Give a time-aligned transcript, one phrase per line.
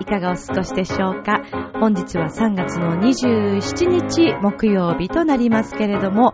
[0.00, 1.40] いかがお過ごしでしょうか？
[1.82, 6.32] 本日は3月の27日木曜日となりますけれども、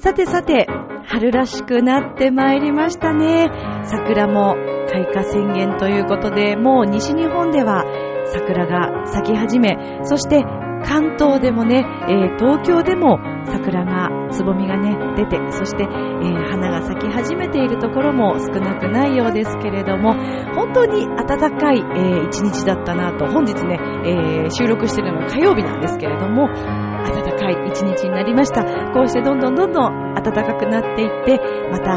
[0.00, 0.66] さてさて、
[1.04, 3.50] 春らしくなってまいりましたね。
[3.84, 4.54] 桜も
[4.90, 7.84] 開花宣言ということで、もう西日本では
[8.32, 10.42] 桜が咲き始め、そして
[10.84, 20.14] 関東でもね、えー東京でも桜が、つぼみがね、出て、そして、えー花が咲き始めているところも少なくないようですけれども、
[20.54, 28.64] 本当に暖かい、えー一日だったなと、本日ね、え収録しているのは火曜日なんですけれども、暖かい一日になりました。
[28.92, 31.40] こうしてどんどんどんどん暖かくなっていって、
[31.70, 31.96] また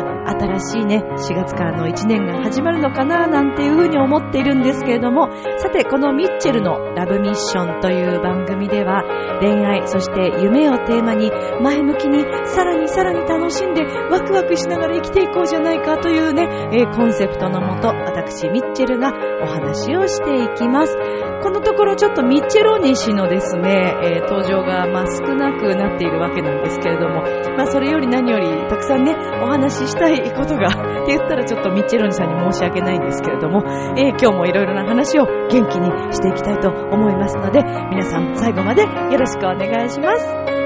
[0.57, 9.03] 新しいね、4月からの1年が始まるのかななんていうふうに思っているんですけれども、さて、このミッチェルのラブミッションという番組では、
[9.41, 20.97] 恋愛、そして夢をテーマに、前向きに、さらにさらに楽しんで、ワクワクしながら生きていこうじゃないかというね、えーコンセプトのもと、私、ミッチェルがお話をしていきます。
[21.41, 27.23] このところちょっとミッチェロニ氏のですね、えー登場がま少なくなっているわけなんですけれども、
[27.57, 30.67] まあそれより何よりたくさんね、お話ししたいことが、
[31.01, 33.63] って言ったらちょっとミッチェロニさんに申し訳ないんですけれども、
[33.97, 40.61] えー今日もいろいろな話を元気にしていきたいと思いますので、皆さん最後までよろしくお願いします。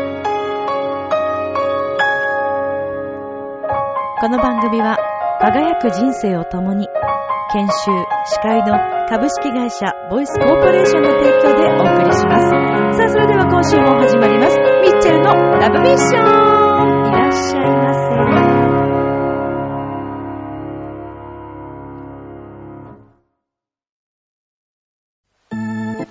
[4.20, 4.98] この番組は
[5.40, 6.90] 輝く人生を共に
[7.54, 7.72] 研修、
[8.26, 12.50] 司会の株式会社ボイスコーポレーションの提供でお送りします。
[12.98, 14.58] さあ、それでは今週も始まります。
[14.58, 16.55] ミッチェルのラブミッション
[17.26, 18.06] らっしゃいませ。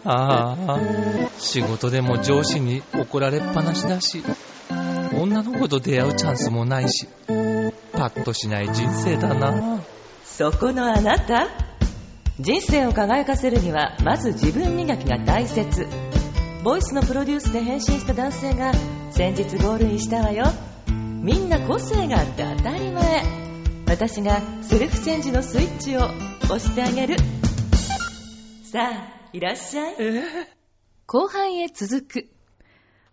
[0.07, 0.79] ああ、
[1.39, 4.23] 仕事でも上司に怒られっぱなしだし、
[5.19, 7.09] 女の子と出会うチャンスもないし、
[7.93, 9.81] パッとしない人生だな。
[10.25, 11.49] そこのあなた？
[12.39, 15.87] 人生を輝かせるにはまず自分磨きが大切
[16.65, 18.73] ボイスのプロデュースで変身した男性が
[19.13, 20.47] 先日ゴールインしたわよ
[21.25, 23.23] みんな個性があって当たり前。
[23.87, 26.01] 私がセルフチェンジのスイッチを
[26.45, 27.17] 押してあげる。
[28.63, 29.95] さあいらっしゃい。
[31.07, 32.29] 後半へ続く。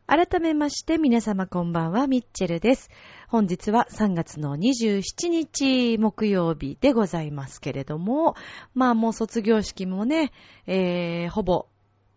[0.07, 2.89] 改めまして皆様こんばんは、ミッチェルです。
[3.29, 8.35] 本日は3月の27日木曜日でございますけれども、
[8.73, 10.33] まあもう卒業式もね、
[10.67, 11.67] えー、ほぼ、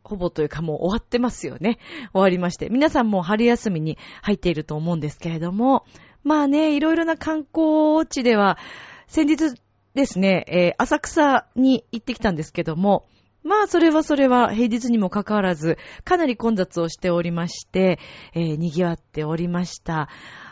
[0.04, 1.78] ほぼというかもう終わってますよね。
[2.12, 2.68] 終わりまして。
[2.68, 5.84] 皆さんも春休みに入っていると思うんですけれども、
[6.22, 8.58] まあね、いろいろな観光地では、
[9.08, 9.54] 先日
[9.94, 13.06] ですね、えー浅草に行ってきたんですけども、
[13.42, 17.98] まあ、それはそれは平日にもかかわらず、かなり混雑をしておりまして、
[18.34, 20.08] えー賑わっておりました。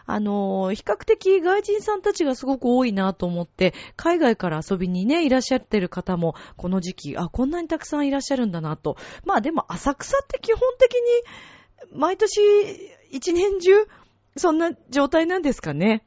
[0.07, 8.97] あの比較的外人さんたちがすごく多いなと思って、海外から遊びにね、いらっしゃってる方も、この時期、あ、こんなにたくさんいらっしゃるんだなと。
[9.25, 12.41] まあでも、浅草って基本的に、毎年、
[13.11, 13.73] 一年中、
[14.37, 16.05] そんな状態なんですかね。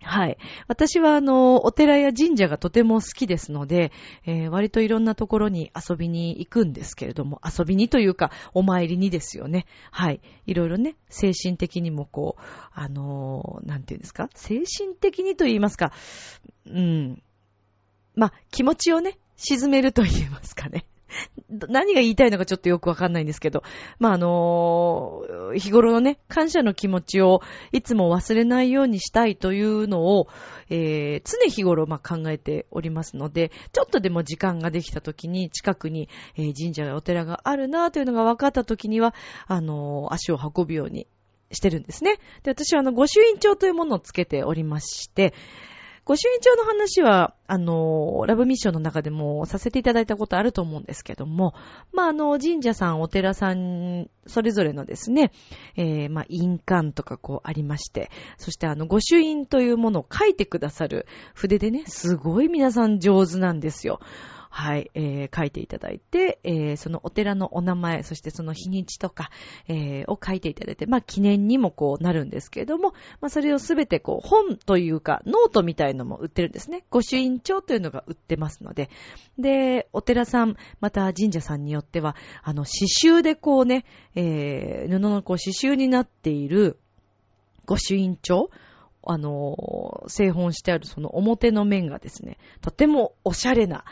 [0.00, 0.38] はい。
[0.68, 3.92] 私は、あの、お寺や神社がとても好きですので、
[4.26, 9.66] えー割といろんなところに遊びに行くんですけれども、遊びにというか、お参りにですよね。
[9.90, 10.20] はい。
[10.46, 12.42] いろいろね、精神的にもこう、
[12.72, 14.30] あのーなんていうんですか？
[14.34, 15.92] 精神的にと言いますか、
[16.66, 17.22] うん。
[18.14, 20.86] まあ、気持ちをね、沈めると言いますかね。
[21.50, 23.62] 何が言いたいのかちょっとよくわかんないんですけど、
[23.98, 27.40] まあ、あのー日頃のね、感謝の気持ちを
[27.72, 30.28] いつも忘れないようにしたいというのを、
[30.68, 39.14] えー常日頃、まあ、考えておりますので、ちょっとでも時間ができた時に、近くに、えー神社やお寺があるなというのが分かった時には、
[39.46, 41.06] あのー足を運ぶように
[41.50, 42.16] してるんですね。
[42.42, 45.32] で、私はあの、御朱印帳というものをつけておりまして、
[46.08, 51.52] ご朱印帳の話は、あの、ラブミッションの中でもさせていただいたことあると思うんですけども、
[51.92, 55.32] まあ、あの、神社さん、お寺さん、それぞれのですね、
[55.76, 64.00] えー、まあ、印鑑とかこうありまして、そしてあの、ご朱印というものを書いてくださる筆でね、すごい皆さん上手なんですよ。
[64.50, 69.30] はい、えー書いていただいて、えーそのお寺のお名前、そしてその日にちとか、
[69.68, 76.84] えーを書いていただいて、まあ記念にもこうなるんですけれども、まあそれをすべてこう本というかノートみたいのも売ってるんですね。
[76.90, 78.90] 御朱印帳というのが売ってますので。
[79.38, 83.84] で、お寺さん、また神社さんによっては、あの刺繍でこうね、
[84.14, 86.78] えー布のこう刺繍になっている
[87.66, 88.50] 御朱印帳
[89.04, 93.84] あの、製本してあるその表の面がですね、とてもおしゃれな、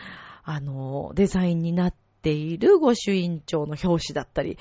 [0.49, 4.59] あの、デザインになっている御朱印帳の表紙だったり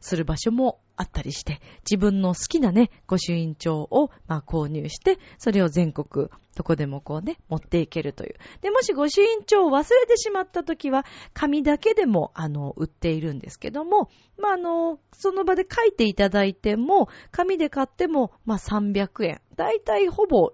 [0.00, 8.36] する場所もあったりして、自分の好きなね、御朱印帳を、まあ、購入して、それを全国、どこでもこうね、持っていけるという。
[8.62, 11.04] で、もし御朱印帳を忘れてしまった時は、
[11.34, 14.08] 紙だけでも、あの、売っているんですけども、
[14.38, 19.40] まあ、あの、その場で書いていただいても、紙で買っても、まあ、300円。
[19.56, 20.52] だいたいほぼ、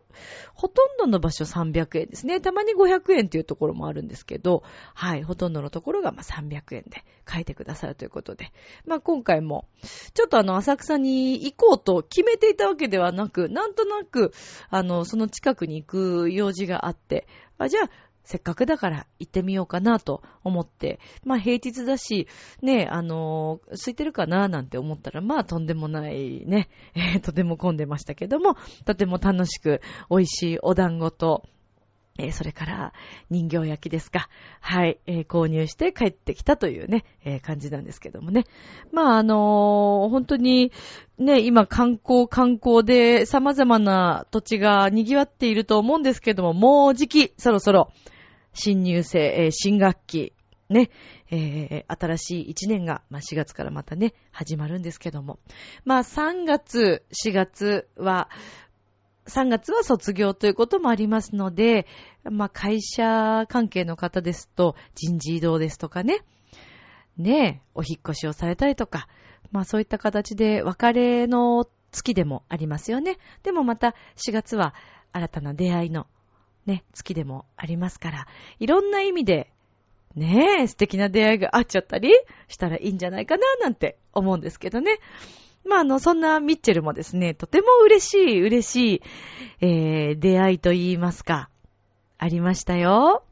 [0.54, 2.40] ほとんどの場所300円ですね。
[2.40, 4.62] たまに500円っていうところもあるんですけど、
[4.94, 8.52] はい、ほとんどのところがまあ300円で書いてくださるということで。
[8.86, 9.66] まあ今回も、
[10.14, 14.32] ちょっとあの浅草に行こうと決めていたわけではなく、なんとなく、
[14.70, 15.91] あの、その近くに行く
[16.28, 17.26] 用事があって、
[17.58, 17.90] あ、じゃあ、
[18.24, 22.28] せっかくだから行ってみようかなと思って、まあ平日だし、
[22.62, 31.42] ね、あのー、空いてるかななんて思ったら、まあとんでもないね、えー、とても混んでましたけども、とても楽しく美味しいお団子と、
[32.18, 32.92] えー、それから
[33.30, 34.28] 人形焼きですか。
[34.60, 38.44] はい、えー、購入して帰ってきたというね、えー、感じなんですけどもね。
[38.92, 40.72] まあ、あの本当に
[41.18, 47.92] ね、今観光観光で様々な土地が賑わっていると思うんですけども、もう時期、そろそろ
[48.52, 50.32] 新入生、え新学期、
[50.68, 50.90] ね、
[51.30, 55.38] えー、新しい一年が、まあ、4月からまたね、始まるんですけども。
[55.84, 58.28] まあ、3月、4月は、
[59.32, 61.86] 3月は卒業ということもありますので、
[62.22, 66.20] まあ、会社関係の方ですと、人事異動ですとかね、
[67.16, 69.08] ねえ、お引越しをされたりとか、
[69.50, 73.18] まあそういった形で別れの月でもありますよね。
[73.42, 74.74] でもまた4月は
[75.12, 76.06] 新たな出会いの
[76.66, 78.26] ね、月でもありますから、
[78.58, 79.50] いろんな意味で、
[80.14, 82.12] ねえ、素敵な出会いがあっちゃったり
[82.48, 84.98] したらいいんじゃないかななんて思うんですけどね。
[85.64, 89.02] まあ、あの、そんなミッチェルもですね、とても嬉しい、嬉しい、
[89.60, 91.48] えー、出会いと言いますか、
[92.18, 93.24] ありましたよ。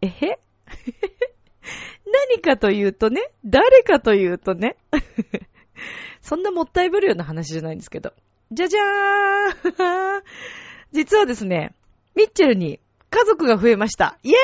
[0.00, 0.38] えへ？
[2.30, 4.76] 何かというとね、誰かというとね、
[6.22, 8.12] そんなもったいぶるような話じゃないんですけど。
[8.52, 10.22] じゃじゃーん
[10.92, 11.74] 実はですね、
[12.14, 12.78] ミッチェルに
[13.10, 14.18] 家族が増えました。
[14.22, 14.36] イエ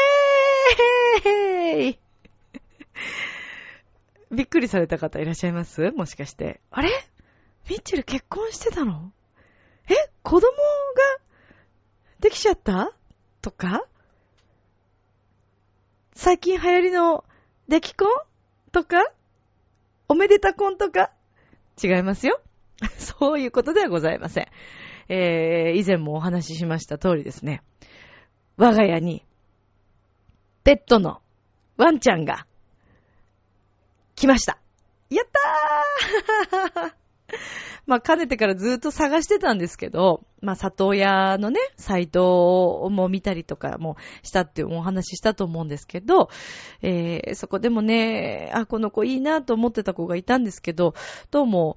[1.24, 1.98] ーイ
[4.32, 5.90] びっくりされた方いらっしゃいます？
[5.92, 6.60] もしかして。
[6.70, 6.90] あれ？
[7.70, 9.12] ミッチェル結婚してたの？
[9.88, 9.94] え？
[10.24, 10.50] 子供が
[12.18, 12.92] できちゃった？
[13.40, 13.84] とか？
[16.16, 17.24] 最近流行りの
[17.68, 18.08] 出来婚？
[18.72, 19.04] とか？
[20.08, 21.12] おめでた婚とか？
[21.80, 22.40] 違いますよ。
[22.98, 24.48] そういうことではございません。
[25.08, 27.62] えー、以前もお話ししました通りですね。
[28.56, 29.24] 我が家に、
[30.64, 31.22] ペットの
[31.76, 32.48] ワンちゃんが
[34.16, 34.58] 来ました。
[35.08, 36.99] やったー
[37.86, 46.28] まあ、かねてからずっと探してたんですけど、まあ、里親のね、サイトも見たりとかもしたっていうお話ししたと思うんですけど、
[46.82, 50.94] えー、そこでもね、あ、この子いいなと思ってた子がいたんですけど、
[51.30, 51.76] どうも、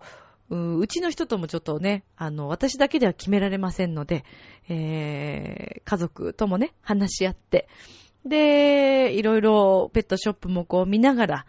[0.49, 4.23] ううちの人ともちょっとね、あの、私だけでは決められませんので、
[4.69, 7.67] えー、家族ともね、話し合って、
[8.25, 11.45] で、いろいろペットショップもこう見ながら、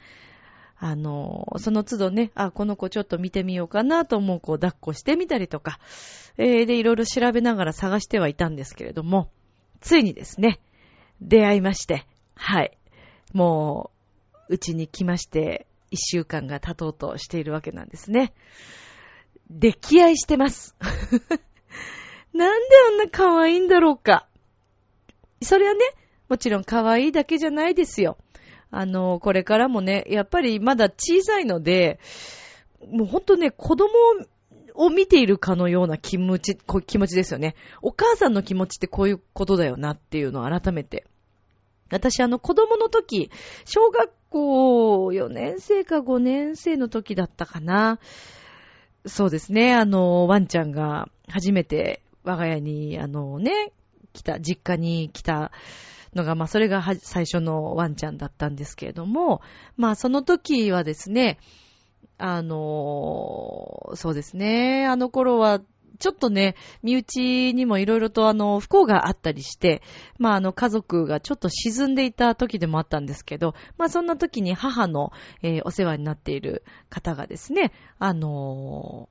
[0.87, 5.79] あの、その都度ね、あ、この子ちょっと見てみようかなと思う子を抱っこしてみたりとか、
[6.37, 9.31] えー、で、いろいろ調べながら探してはいたんですけれども、
[9.81, 10.61] ついにですね、
[11.23, 12.77] 出会いまして、はい。
[13.33, 13.93] も
[14.51, 18.35] う、うちに来まして、一週間が経とうとしているわけなんですね。
[19.51, 20.77] 溺愛してます。
[22.35, 24.29] なんであんな可愛いんだろうか。
[25.41, 25.81] それはね、
[26.29, 28.19] もちろん可愛いだけじゃないですよ。
[28.77, 32.01] あの、これからもね、やっぱりまだ小さいので、
[32.91, 33.89] もうほんとね、子供
[34.75, 37.55] を見ているかのような気持ち、気持ちですよね。
[37.83, 41.07] お母さんの気持ちってこういうことだよなっていうのを改めて。
[41.91, 43.31] 私あの子供の時、
[43.65, 48.01] 小学校4年生か5年生の時だったかな。
[49.07, 53.73] そうですね、あの、ワンちゃんが初めて我が家に、あのね、
[54.13, 55.53] 来た、実家に来た
[56.15, 59.41] のが、まあ、それが最初のワンちゃんだったんですけれども、
[59.77, 61.39] まあ、その時はですね、
[62.19, 65.61] あの、そうですね、あの頃は、
[65.99, 69.81] ちょっとね、身内にもいろいろとあの、不幸があったりして、
[70.19, 79.09] まああの、家族がちょっと沈んでいた時でもあったんですけど、まあそんな時に母の、えー、お世話になっている方がですね、あの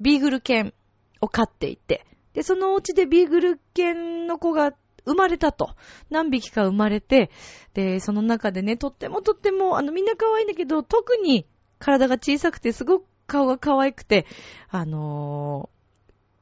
[0.00, 0.72] ー、ビーグル犬
[1.20, 4.72] を飼っていて、で、そのお家でビーグル犬の子が
[5.04, 5.70] 生まれたと。
[6.10, 7.30] 何匹か生まれて、
[7.74, 11.46] で、その中でね、とってもとっても、あの、みんな可愛いんだけど、特に
[11.78, 14.26] 体が小さくて、すごく顔が可愛くて、
[14.68, 15.70] あの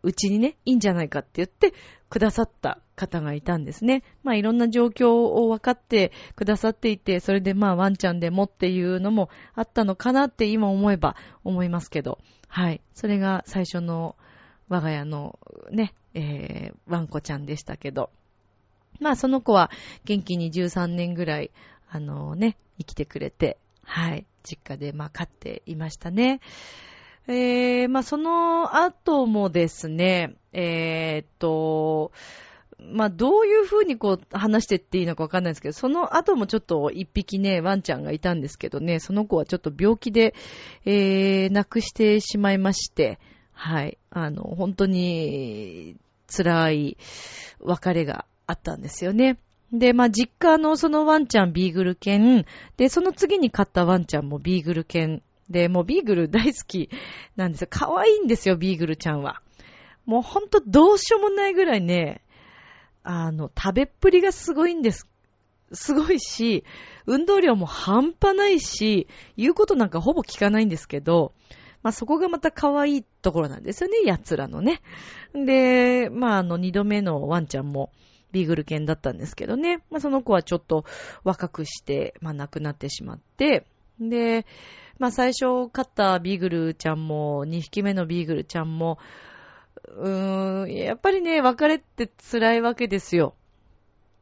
[0.02, 1.74] うちにね、いいんじゃないかって言って
[2.08, 4.02] くださった方がいたんですね。
[4.22, 12.80] まあいろんな状況を分かってくださっていて、それでまあワンちゃんでもっていうのもあったのかなって今思えば思いますけど、はい。
[12.94, 14.16] それが最初の
[14.68, 15.38] 我が家の
[15.70, 18.10] ね、えー、ワンコちゃんでしたけど、
[19.00, 19.70] まあその子は
[20.04, 21.50] 元気に13年ぐらい、
[21.90, 26.40] あのね、生きてくれて、はい、実家でまあ飼っていましたね。
[27.26, 32.12] えー、まあ、その後もですね、えー、っと、
[32.80, 40.34] まあ、どういう風にこう話してっていいのかわかんないですけど、その後もちょっと一匹ね、ワンちゃんがいたんですけどね、その子はちょっと病気で、
[40.84, 43.18] えー、亡くしてしまいまして、
[43.52, 45.96] はい、あの、本当に
[46.34, 46.96] 辛い
[47.60, 49.38] 別れがあったんですよね。
[49.72, 52.44] で、まあ、実家のそのワンちゃんビーグル犬、
[52.76, 56.90] で、その次に飼ったワンちゃんもビーグル犬で、もうビーグル大好き
[57.36, 57.68] なんですよ。
[57.70, 59.40] 可愛いんですよ、ビーグルちゃんは。
[60.06, 62.22] もうほんとどうしようもないぐらいね、
[63.04, 65.06] あの、食べっぷりがすごいんです。
[65.72, 66.64] すごいし、
[67.06, 71.32] 運動量も半端ないし、言うことなんかほぼ聞かないんですけど、
[71.82, 74.82] まあそこがまた可愛いところなんですよね、奴らのね。
[75.32, 77.92] で、まああの二度目のワンちゃんも
[78.32, 79.82] ビーグル犬だったんですけどね。
[79.90, 80.84] まあその子はちょっと
[81.24, 83.66] 若くして、まあ亡くなってしまって、
[84.00, 84.46] で、
[84.98, 88.98] まあ最初飼ったビーグルちゃんも、2匹目のビーグルちゃんも、
[89.96, 93.34] うーん、やっぱりね、別れって辛いわけですよ。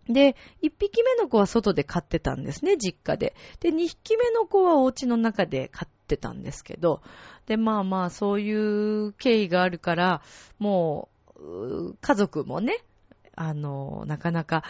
[0.08, 3.34] で、1匹目の子は外で飼ってたんですね、実家で。
[3.60, 7.02] で、2匹目の子はお家の中で飼ってたんですけど、
[7.46, 10.22] で、まあまあ、そういう経緯があるから、
[10.58, 12.78] もう、家族もね、
[13.40, 14.64] あの、なかなか、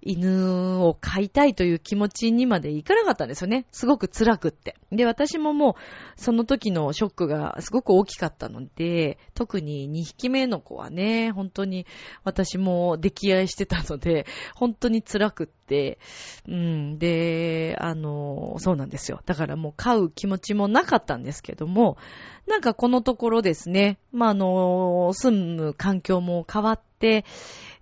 [0.00, 3.66] 犬を飼いたいという気持ちにまでいかなかったんですよね。
[3.72, 4.76] すごく辛くって。
[4.92, 5.76] で、私もも
[6.16, 11.86] う、その時のショックがすごく大きかったので、特に2匹目の子はね、本当に
[12.24, 15.98] 私も溺愛してたので、本当に辛くって、
[16.46, 19.20] うん、で、あの、そうなんですよ。
[19.26, 21.96] だからもう飼う気持ちもなかったんですけども、
[22.46, 27.24] なんかこのところですね、まあ、あの、住む環境も変わって、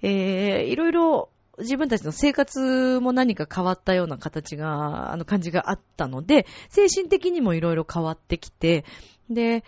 [0.02, 8.84] えー、いろいろ自分たちの生活も何か変わったような形が、あの感じがあったので、精神的にもいろいろ変わってきて、
[9.30, 9.64] で、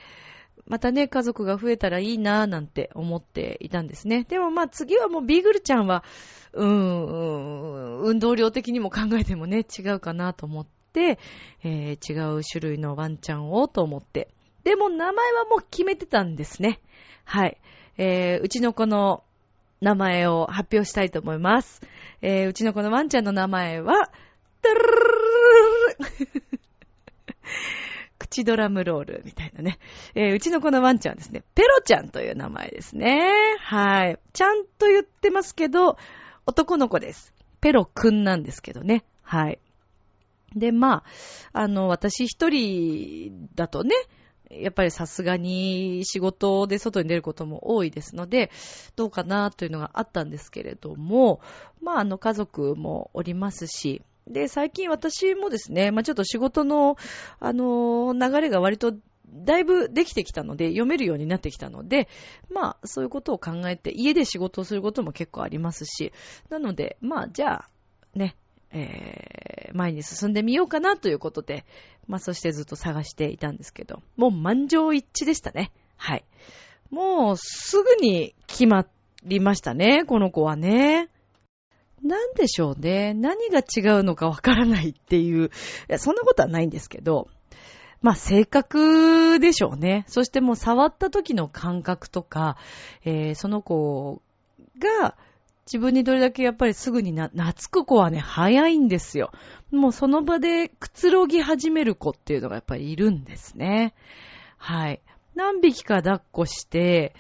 [0.67, 4.25] またね、家族が増えたらいいなぁなんて思っていたんですね。
[4.29, 6.05] でもまあ次はもうビーグルちゃんは、
[6.53, 11.19] うーん、運動量的にも考えてもね、違うかなと思って、
[11.65, 14.29] えー、違う種類のワンちゃんをと思って。
[14.63, 16.81] でも名前はもう決めてたんですね。
[17.25, 17.57] はい。
[17.97, 19.25] えー、うちの子の
[19.81, 21.81] 名前を発表したいと思います。
[22.21, 24.11] えー、うちのこのワンちゃんの名前は、
[24.63, 24.87] トゥルル
[26.27, 26.59] ルル
[28.19, 29.79] 口ドラムロールみたいなね。
[30.15, 33.31] えー、うちのこのワンちゃんはですね、ペロちゃんという名前ですね。
[33.61, 34.19] はい。
[34.33, 35.97] ちゃんと言ってますけど、
[36.45, 37.33] 男の子です。
[37.61, 39.05] ペロくんなんですけどね。
[39.23, 39.59] はい。
[40.55, 41.05] で、ま
[41.53, 43.95] あ、あの、私一人だとね、
[44.51, 48.51] やっぱりさすがに仕事で外に出ることも多いですので、
[48.97, 51.41] どうかなというのがあったんですけれども、
[51.83, 56.97] まあ、あの、家族もおりますし、で、最近私もですね、まあ、ちょっと仕事の、
[57.41, 58.95] あの、流れが割と
[59.31, 62.09] だいぶできてきたので、読めるようになってきたので、
[62.51, 66.13] まあ、そういうことを考えて、家で仕事をすることも結構ありますし、
[66.49, 67.69] なので、まあ、じゃあ、
[68.15, 68.37] ね、
[68.73, 71.65] えー、前に進んでみようかなということで、
[72.07, 75.73] まあ、そしてずっと探していたんですけど、もう満場一致でしたね。
[75.97, 76.25] はい。
[76.91, 78.87] もう、すぐに決ま
[79.25, 81.11] りましたね、この子はね。
[82.03, 83.13] なんでしょうね。
[83.13, 85.51] 何が違うのかわからないっていう、
[85.93, 87.29] い、そんなことはないんですけど、
[88.01, 90.05] まあ、性格でしょうね。
[90.07, 92.57] そしてもう触った時の感覚とか、
[93.05, 94.23] えー、その子
[94.79, 95.17] が、
[95.69, 99.33] 自分にどれだけやっぱりすぐにな、懐く子はね、早いんですよ。
[99.71, 103.95] もうその場でくつろぎ始める子っていうのがやっぱりいるんですね。
[104.57, 105.03] はい。
[105.35, 107.15] 何匹か抱っこして、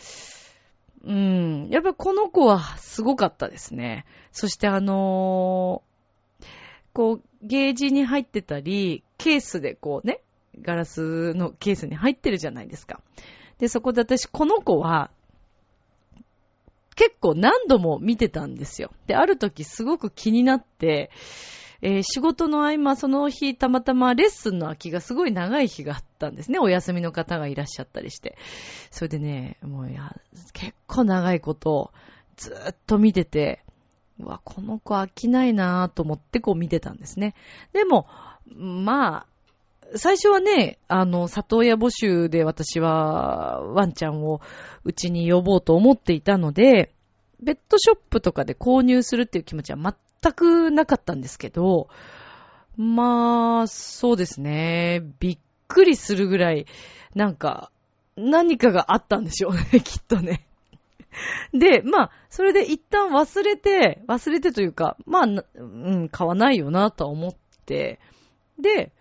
[1.04, 1.68] うん。
[1.68, 4.06] やっぱこの子はすごかったですね。
[4.32, 6.44] そしてあのー、
[6.94, 10.22] こう、ゲージに入ってたり、ケースでこうね、
[10.62, 13.02] ガラスのケースに入ってるじゃないですか。
[13.58, 15.10] で、そこで私、この子は、
[16.98, 18.90] 結構何度も見てたんですよ。
[19.06, 21.12] で、ある時すごく気になって、
[21.80, 26.58] えー、仕事の合間、その日たまたまレッスンの空きがすごい長い日があったんですね。
[26.58, 28.36] お休みの方がいらっしゃったりして。
[28.90, 30.12] それでね、もうや、
[30.54, 31.92] 結構長いこと
[32.36, 33.62] ずっと見てて、
[34.18, 37.36] うわ、この子飽きないなぁと思ってこう見てたんですね。
[37.72, 38.08] でも、
[38.44, 39.26] まあ、
[39.94, 44.40] 最初はね、あの、里親募集で私はワンちゃんを
[44.84, 46.92] うちに呼ぼうと思っていたので、
[47.44, 49.78] ペットショップとかで購入するっていう気持ちは
[50.22, 51.88] 全くなかったんですけど、
[52.76, 55.02] まあ、そうですね。
[55.20, 56.66] びっくりするぐらい、
[57.14, 57.70] なんか、
[58.16, 60.46] 何かがあったんでしょうね、 きっとね。
[61.52, 67.98] で、まあ、それで一旦忘れて、忘れてというか、まあ、うん、買わないよなとは思って、
[68.60, 68.92] で、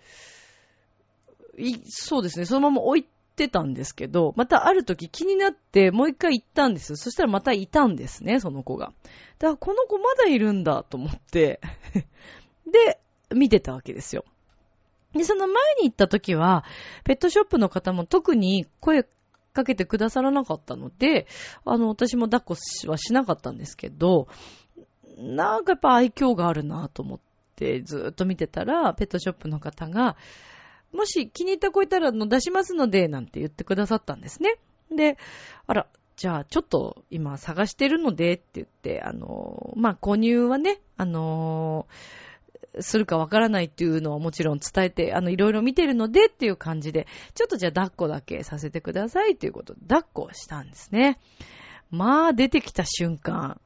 [1.86, 6.96] そうですね、そのまま置いてたんですけど、またある時気になってもう一回行ったんです。
[6.96, 8.94] そしたらまたいたんですね、その子が。
[9.40, 11.60] だからこの子まだいるんだと思って
[12.72, 13.00] で、
[13.34, 14.26] 見てたわけですよ。
[15.14, 16.64] で、その前に行った時は、
[17.04, 19.06] ペットショップの方も特に声
[19.54, 21.28] かけてくださらなかったので、
[21.66, 24.28] あの、私も抱っこはしなかったんですけど、
[25.18, 27.20] なんかやっぱ愛嬌があるなと思っ
[27.56, 30.16] てずっと見てたら、ペットショップの方が、
[30.94, 34.56] もし気に入った子いたらの出しますので、なんて言ってくださったんですね。
[34.96, 35.18] で、
[35.66, 41.88] あら、じゃあちょっと今探してるのでって言って、あの、まあ、購入はね、あの
[42.80, 51.20] するかわからないっていうのはもちろん伝えて、あの、いろいろ見てるのでっていう感じで、ちょっとじゃあ抱っこだけさせてくださいということで、抱っこしたんですね。
[51.90, 53.60] まあ、出てきた瞬間、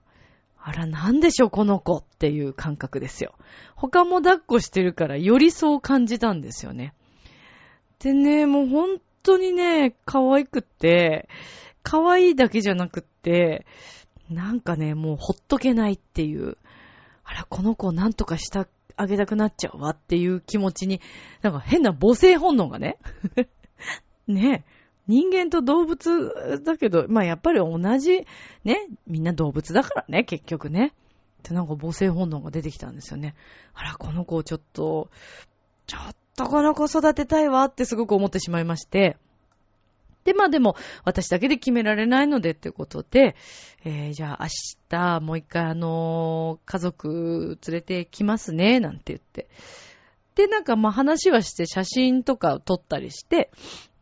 [0.64, 3.34] あら、なんでしょう、この子っていう感覚ですよ。
[3.76, 6.94] 他も抱っこしてるから、よりそう感じたんですよね。
[8.02, 11.30] でね、もう本当にね、可愛くって、
[11.84, 13.66] 可愛いだけじゃなくって、
[14.30, 16.58] なんかね、もうほっとけないっていう、
[17.24, 21.02] あら、この子をなんとかしたあげたくなっちゃうわっていう気持ちに、
[21.42, 22.98] なんか変な母性本能がね。
[24.28, 24.66] ね
[25.08, 28.26] 人間と動物だけど、まあやっぱり同じ、
[28.64, 30.94] ね、みんな動物だからね、結局ね。
[31.40, 33.36] ってなんか母性本能が出てきたんですよね。
[33.74, 35.10] あら、この子をちょっと、
[35.88, 39.18] ちょっととこの子育てたいわってすごく思ってしまいまして。
[40.24, 43.36] で、まあでも、私だけで決められないのでってことで、
[43.84, 44.50] えー、じゃあ明
[44.90, 49.50] 日もう一回あのー、家族連れてきますね、なんて言って。
[50.36, 53.52] で、なんかまあ話はして写真とか撮ったりして、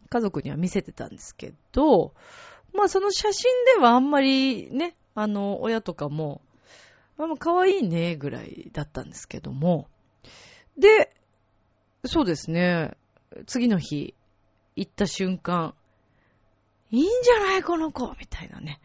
[0.10, 2.14] 家族には見せてたんですけど、
[2.74, 6.42] まあその写真ではあんまりね、あの、親とかも、
[7.18, 9.88] まあ可愛いね、ぐらいだったんですけども、
[10.78, 11.14] で、
[12.06, 12.96] そうですね、
[13.46, 14.14] 次の日、
[14.76, 15.74] 行った瞬間、
[16.92, 18.80] いいんじゃないこの子みたいなね。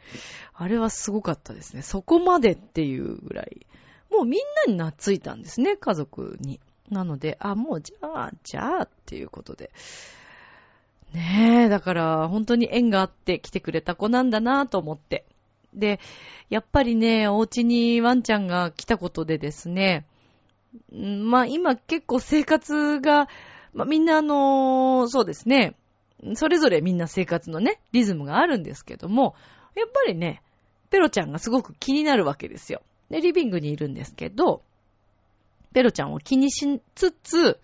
[0.53, 1.83] あれはすごかったですね。
[1.83, 3.67] そこまでっていうぐらい。
[4.11, 6.61] もうみんなに懐いたんですね、家族に。
[6.91, 9.71] なので、あ、もうじゃあ、じゃあっていうことで。
[11.15, 15.25] ねえ、だから本当に縁があって来てくれた子なんだなと思って。
[15.73, 15.99] で、
[16.51, 20.05] やっぱりね、お家にワンちゃんが来たことでですね、
[20.93, 23.29] まあ今結構生活が、
[23.73, 25.77] まあみんなあの、そうですね、
[26.35, 29.35] それぞれみんな生活のね、リズムがあるんですけども、
[29.75, 30.43] やっぱりね、
[30.91, 32.83] ペロちゃんがすごく気になるわけですよ。
[33.11, 34.63] で、リビングにいるんですけど、
[35.73, 37.59] ペロちゃんを気にしつつ、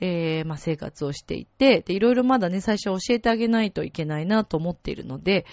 [0.00, 5.44] えー、まあ、生活をしていて、で、いろいろまだね、最初教えてあげないといけないなと思っているので、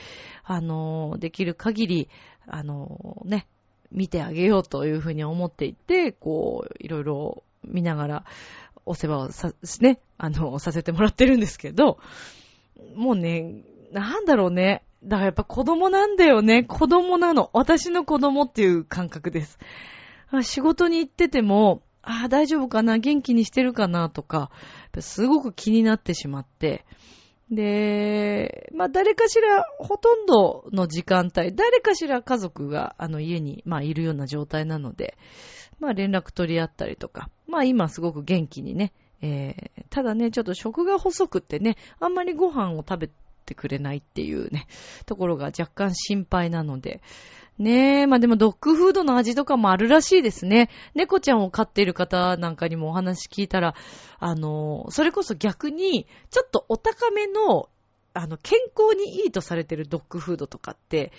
[0.43, 2.09] あのー、できる限り、
[2.45, 3.47] あのー、ね、
[3.91, 8.25] 見てあげようというふうに思っていて、こう、いろいろ見ながら、
[8.85, 11.99] お世話をさ、ね、あの、させてもらってるんですけど、
[12.95, 14.83] もうね、なんだろうね。
[15.03, 16.63] だからやっぱ子供なんだよね。
[16.63, 17.49] 子供なの。
[17.53, 19.59] 私の子供っていう感覚です。
[20.41, 24.49] 仕事に行ってても、ああ、大丈夫かな元気にしてるかなとか、
[24.99, 26.85] すごく気になってしまって。
[27.51, 35.17] で、まあ誰かしら、ほとんどの時間帯、誰かしら家族があの家に、まあいるような状態なので、
[35.79, 43.09] まあ連絡取り合ったりとか、まあ今すごく元気にね、えー、ただね、ちょっと食が細くってね、あんまりご飯を食べ
[43.45, 44.67] てくれないっていうね、
[45.05, 47.01] ところが若干心配なので、
[47.57, 50.69] ねえ、まあでもドッグフードの味とかもあるらしいですね。
[50.93, 53.73] 猫ちゃんを飼っている方なんかにもお話聞いたら、
[54.19, 57.69] あの、それこそ逆に、ちょっとお高めの、
[58.13, 61.11] あの、健康にいいとされてるドッグフードとかって、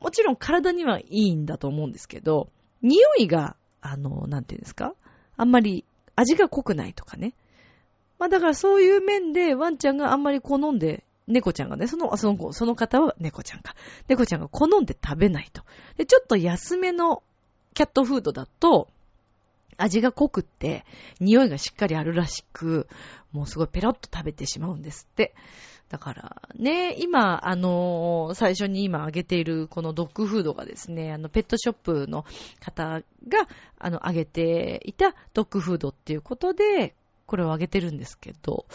[0.00, 2.48] もちろん体にはいいんだと思うんですけど、
[2.82, 4.94] 匂いがあの、なんていうんですか？
[5.36, 7.34] あんまり味が濃くないとかね。
[8.18, 13.74] まあだからそういう面でワンちゃんがあんまり好んで、猫ちゃんがね、その、その子、その方は猫ちゃんか。
[14.08, 15.62] 猫ちゃんが好んで食べないと。
[15.96, 17.22] で、ちょっと安めの
[17.74, 18.88] キャットフードだと、
[19.76, 20.84] 味が濃くって、
[21.20, 22.88] 匂いがしっかりあるらしく、
[23.32, 25.34] もうすごいペロッと食べてしまうんですって。
[25.88, 32.24] だからね、今、あのー、最初に今挙げているこのドッグフードがですね、あの、ペットショップの
[32.60, 33.46] 方が、
[33.78, 36.94] あの、挙げていたドッグフードっていうことで、
[37.26, 38.66] これをあげてるんですけど、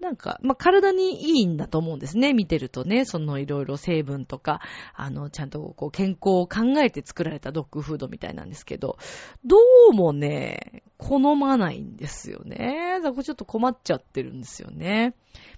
[0.00, 2.32] なんか、まあ、体にいいんだと思うんですね。
[2.32, 4.60] 見てるとね、そのいろいろ成分とか、
[4.94, 8.98] あの、ちゃんとこう健康を考えて作られたドッグフードみたいなんですけど、
[9.44, 9.56] ど
[9.90, 13.00] うもね、好まないんですよね。
[13.02, 15.14] だからちょっと困っちゃってるんですよね。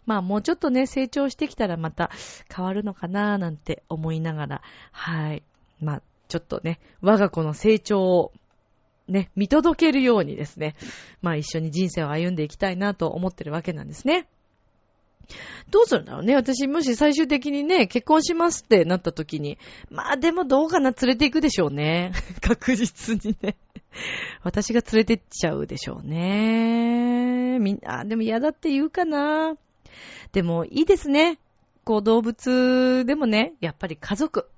[0.07, 2.11] まあもうちょっとね、成長してきたらまた
[2.55, 5.43] 変わるのかななんて思いながら、はい。
[5.81, 8.33] まあ、ちょっとね、我が子の成長を
[9.09, 10.75] ね、見届けるようにですね、
[11.23, 14.27] まあ一緒に人生を歩んでいきたいなと思ってるわけなんですね。
[15.71, 16.35] どうするんだろうね。
[16.35, 19.59] 私、もし最終的にね、結婚しますってなった時に、
[19.91, 22.13] まあでもどうかな、連れて行くでしょうね。
[22.41, 23.57] 確実にね。
[24.43, 27.59] 私が連れてっちゃうでしょうね。
[27.59, 29.57] みんな、でも嫌だって言うかな。
[30.33, 31.39] でもいいですね。
[31.85, 34.49] こう動物でもね、やっぱり家族。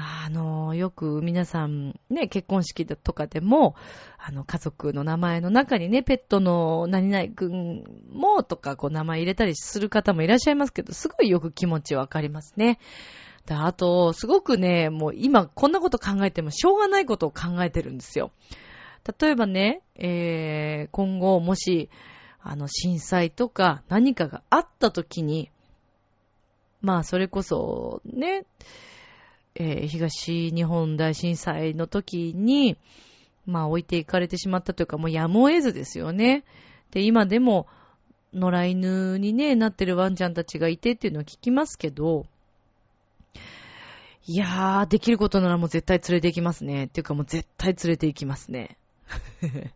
[0.00, 3.74] あの、よく皆さんね、結婚式とかでも、
[4.18, 12.78] あの、家族の名前の中にね、ペットの何々くんもとか、こう名前入れたりする方もいらっしゃいますけど、すごいよく気持ちわかりますね。
[13.48, 18.30] あと、すごくね、もう今こんなこと考えてもしょうがないことを考えてるんですよ。
[19.20, 21.90] 例えばね、えー、今後もし、
[22.42, 25.50] あの、震災とか何かがあった時に、
[26.80, 28.44] まあ、それこそ、ね、
[29.54, 32.76] えー、東日本大震災の時に、
[33.46, 36.44] まあ置いていかれてしまったというか、もうやむを得ずですよね。
[36.90, 37.66] で、今でも、
[38.32, 42.26] 野良犬にね、なってるワンちゃんたちがいてっていうのは聞きますけど、
[44.26, 46.84] いやー、できることならもう絶対連れて行きますね。
[46.84, 48.76] っていうかもう絶対連れて行きますね。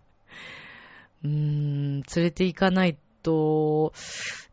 [1.24, 3.92] うーん、連れて行かないと、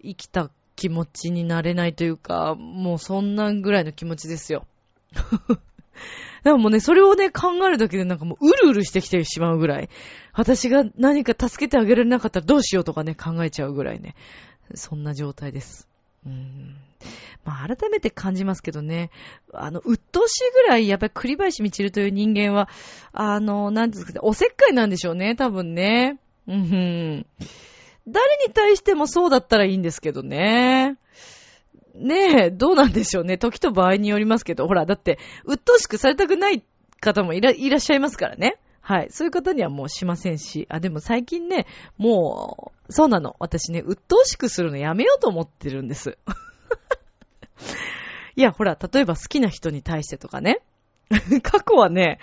[0.02, 4.66] 生きた気持ちになれないというか、もうそんなぐらいの気持ちですよ。
[6.44, 9.90] でもね、それをね、考えるだけでなんかもう、うるうるしてきてしまうぐらい。
[10.34, 14.16] 私が何か助けてあげられなかったらどうしようとかね、考えちゃうぐらいね。
[14.74, 15.88] そんな状態です。
[16.26, 16.76] うん。
[17.44, 19.10] まあ、改めて感じますけどね。
[19.54, 22.70] あの、鬱陶しいぐらい、やっぱり栗林みちるという人間は、
[23.14, 26.18] あの、なんですかね、おせっかいなんでしょうね、多分ね。
[26.48, 27.26] うん。
[28.08, 30.98] 誰に対してもそうだったらいいんですけどね。
[31.96, 33.38] ねえ、どうなんでしょうね。
[33.38, 36.64] 時と場合によりますけど、ほら、だって、鬱陶しくされたくない
[37.02, 38.58] 方もいらっしゃいますからね。
[38.82, 39.08] はい。
[39.12, 43.36] そういう方にはもうしませんし、あ、でも最近ね、もう、そうなの。
[43.40, 46.18] 私ね、鬱陶しくするのやめようと思ってるんです。
[48.36, 50.62] いや、ほら、例えば好きな人に対してとかね。
[51.44, 52.20] 過去はね、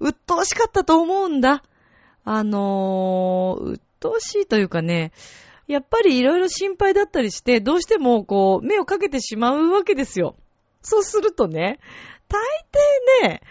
[0.00, 1.62] 鬱陶しかったと思うんだ。
[2.24, 5.12] あのー、鬱陶しいというかね、
[5.66, 10.36] やっぱりいろいろ心配だったりして、どうしてもこう、目をかけてしまうわけですよ。
[10.82, 11.78] そうするとね、
[12.28, 12.40] 大
[13.22, 13.42] 抵ね、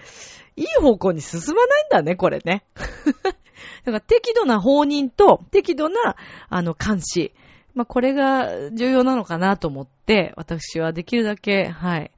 [0.55, 2.63] いい方向に進まないんだね、これね。
[3.85, 6.15] だから適度な放任と適度な、
[6.49, 7.33] あの、監視。
[7.73, 12.11] まあ、これが重要なのかなと思って、私はできるだけ、はい、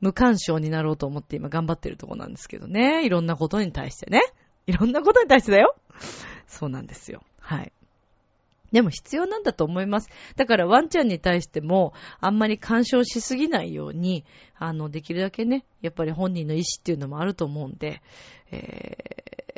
[0.00, 3.04] 無干渉になろうと思って今頑張ってるとこなんですけどね。
[3.04, 4.22] いろんなことに対してね。
[4.66, 5.74] いろんなことに対してだよ。
[6.46, 7.22] そうなんですよ。
[7.40, 7.72] はい。
[8.72, 10.10] でも必要なんだと思います。
[10.36, 14.24] だからワンちゃんに対しても、あんまり干渉しすぎないように、
[14.58, 18.02] あの、できるだけね、やっぱり本人の意思っていうのもあると思うんで、
[18.50, 18.96] え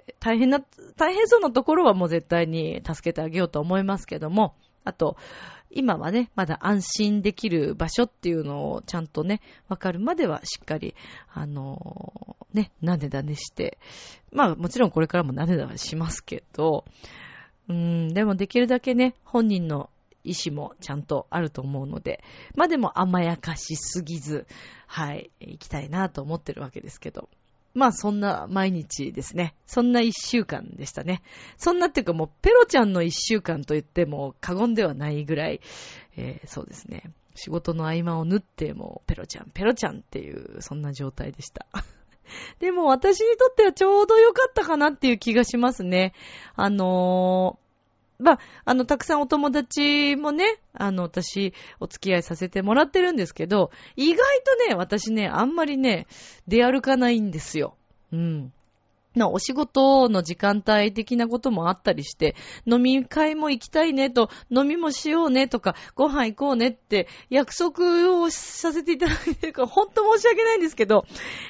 [0.08, 0.60] ー、大変な、
[0.96, 5.16] 大変そうなところはもう絶対に助けてあげようと思いますけども、あと、
[5.70, 10.94] 今はね、まだ安心できる場所っていうのをちゃんとね、わかるまではしっかり、
[11.32, 13.78] あのー、ね、なでだねして、
[14.32, 16.84] まあもちろんこれからもなでだはしますけど、
[17.70, 19.90] うん、でもできるだけね、本人の
[20.24, 22.22] 意思もちゃんとあると思うので、
[22.56, 24.46] まあでも甘やかしすぎず、
[24.88, 27.28] はい、行きたいなと思ってるわけですけど。
[27.72, 29.54] まあそんな毎日ですね。
[29.64, 31.22] そんな一週間でしたね。
[31.56, 35.60] そんなっていうかもうペロちゃんの一週間と言っても過言ではないぐらい、
[36.16, 37.12] えー、そうですね。
[37.36, 41.66] 仕事の合間を縫ってもうペロちゃん、ペロちゃんっていうそんな状態でした。
[42.58, 46.12] でも私にとってはちょうど良かったかなっていう気がしますね。
[46.56, 47.59] あの、
[48.20, 56.06] まあ、あの、たくさんお友達もね、あの、私、お付き合いさせてもらってるんですけど、意外とね、私ね、あんまりね、
[56.46, 57.76] 出歩かないんですよ。
[58.12, 58.52] うん。
[59.14, 71.06] な、お仕事の時間帯的なこともあったりして、飲み会も行きたいねと、飲みもしようねとか、ご飯行こうねって約束をさせていただいてるから、ほんと申し訳ないんですけど、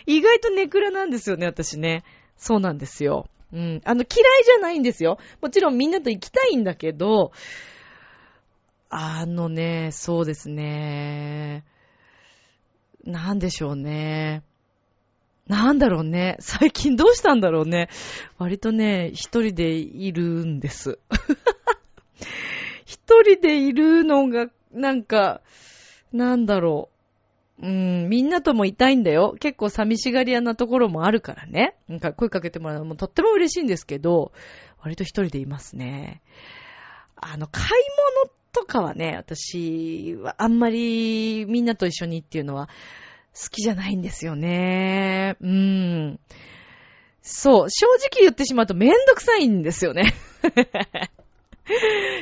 [0.07, 2.03] 意外とネクラなんですよね、私ね。
[2.37, 3.27] そうなんですよ。
[3.53, 3.81] うん。
[3.85, 5.19] あの、嫌いじゃないんですよ。
[5.41, 7.33] もちろんみんなと行きたいんだけど、
[8.89, 11.65] あのね、そうですね。
[13.05, 14.43] なんでしょうね。
[15.47, 16.37] なんだろうね。
[16.41, 17.89] 最近どうしたんだろうね。
[18.39, 20.99] 割とね、一人でいるんです。
[22.87, 25.41] 一人でいるのが、なんか、
[26.13, 27.00] なんだろう。
[27.63, 29.37] うん、みんなともいたいんだよ。
[29.39, 31.77] 結構寂しがり屋なところもあるからね。
[31.89, 34.33] なんか声かけてもらうのもとっても嬉しいんですけど、
[34.81, 36.23] 割と一人でいますね。
[37.17, 37.67] あの、買い
[38.25, 42.69] 物とかはね、私はあんまりみんなと一緒にっていうのは
[43.35, 45.37] 好きじゃないんですよね。
[45.41, 46.21] うん。
[47.21, 50.15] そう、正直言ってしまうとめんどくさいんですよね。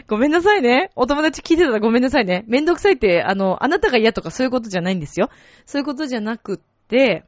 [0.08, 0.90] ごめんなさいね。
[0.96, 2.44] お友達聞いてたらごめんなさいね。
[2.48, 5.28] めんどくさいって、あの、あなたが嫌とかそういうことじゃないんですよ。
[5.66, 7.24] そういうことじゃなくって、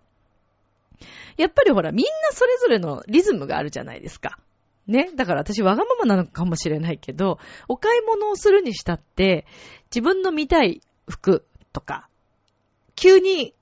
[1.36, 4.38] やっぱりほら、みんなそれぞれのリズムがあるじゃないですか。
[4.86, 5.10] ね。
[5.14, 7.38] だから私わがままなのかもしれないけど、
[7.68, 9.46] お買い物をするにしたって、
[9.94, 12.08] 自分の見たい服とか、
[12.96, 13.54] 急に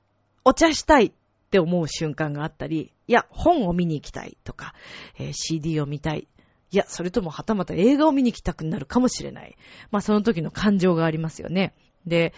[0.45, 1.13] お茶したいっ
[1.51, 4.75] て思う瞬間があったり、いや、本を見に行きたいとか、
[5.19, 6.29] えー、CD を見たい。
[6.71, 9.57] いや、それともはたまた映画を見に行きたくなるかもしれない。
[9.91, 11.75] まあその時の感情がありますよね。
[12.07, 12.35] で、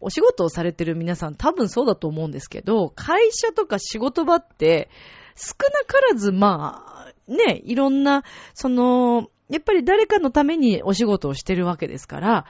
[0.00, 4.90] お仕事をされてる皆さん多分そうだと思うんですけど、会社とか仕事場って
[5.36, 8.22] 少なからずまあ、ね、いろんな、
[8.52, 12.46] その、やっぱり誰かのためにお仕事をしてるわけですから、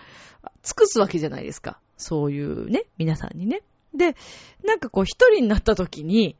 [0.62, 1.80] 尽くすわけじゃないですか。
[1.96, 3.62] そういうね、皆さんにね。
[3.94, 4.16] で、
[4.64, 6.36] なんかこう一人になった時に、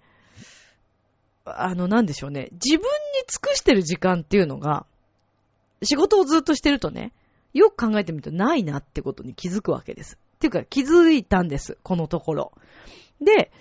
[1.44, 2.48] あの、なんでしょうね。
[2.52, 2.84] 自分に
[3.28, 4.86] 尽くしてる時間っていうのが、
[5.82, 7.12] 仕事をずっとしてるとね、
[7.52, 10.18] よく考えてみるとないなってことに気づくわけです。
[10.36, 11.78] っていうか気づいたんです。
[11.82, 12.52] このところ。
[13.20, 13.52] で、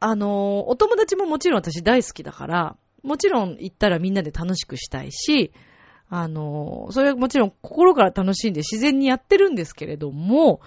[0.00, 5.52] あの、お友達ももちろん私大好きだから、もちろん行ったらみんなで楽しくしたいし、
[6.10, 10.60] あの、それはもちろん心から楽しんで自然にやってるんですけれども、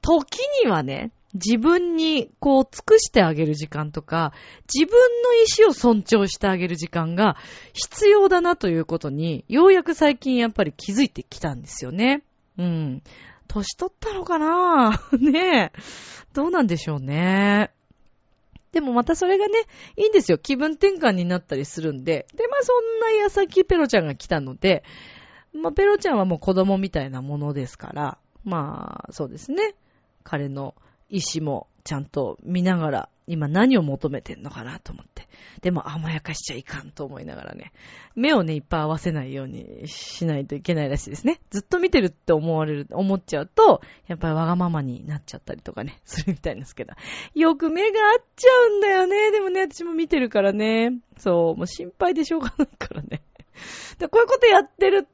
[0.00, 4.32] 時にはね、自分にこう尽くしてあげる時間とか、
[4.72, 7.36] 自分の意思を尊重してあげる時間が
[7.72, 12.22] 必要だなということに、ようやく最近やっぱり気づいてきたんですよね。
[12.56, 13.02] うん。
[13.48, 15.00] 年取ったのかな？
[15.18, 15.78] ねえ。
[16.32, 17.72] どうなんでしょうね。
[18.72, 19.58] でもまたそれがね、
[19.96, 20.38] いいんですよ。
[20.38, 22.26] 気分転換になったりするんで。
[22.34, 24.84] で、まあそんな矢先ペロちゃんが来たので、
[25.52, 29.74] まあペロちゃんはもう子供みたいなものですから、まあそうですね。
[30.24, 30.74] 彼の
[31.08, 35.28] 意思もちゃんと見ながら、今何を求めてんのかなと思って。
[35.62, 37.72] でも甘やかしちゃいかんと思いながらね。
[38.14, 41.40] 目をね、いっぱい合わせないようにしないといけないらしいですね。
[41.50, 46.94] ずっと見てるって思われる、思っちゃうと、やっぱりわがままになっちゃったりとかね、 するみたいですけど。
[47.34, 49.30] よく目が合っちゃうんだよね。
[49.30, 50.98] でもね、私も見てるからね。
[51.18, 53.22] そう、もう心配でしょうがないからね。
[53.98, 55.10] でこういうことやってると、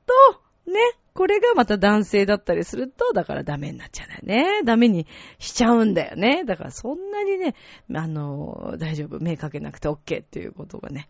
[0.70, 0.78] ね
[1.12, 4.62] これがまた男性だったりすると、だからダメになっちゃうんだよね。
[4.64, 5.06] ダメに
[5.38, 6.44] しちゃうんだよね。
[6.44, 7.54] だからそんなにね、
[7.92, 11.08] あの、大丈夫、目かけなくて OK っていうことがね。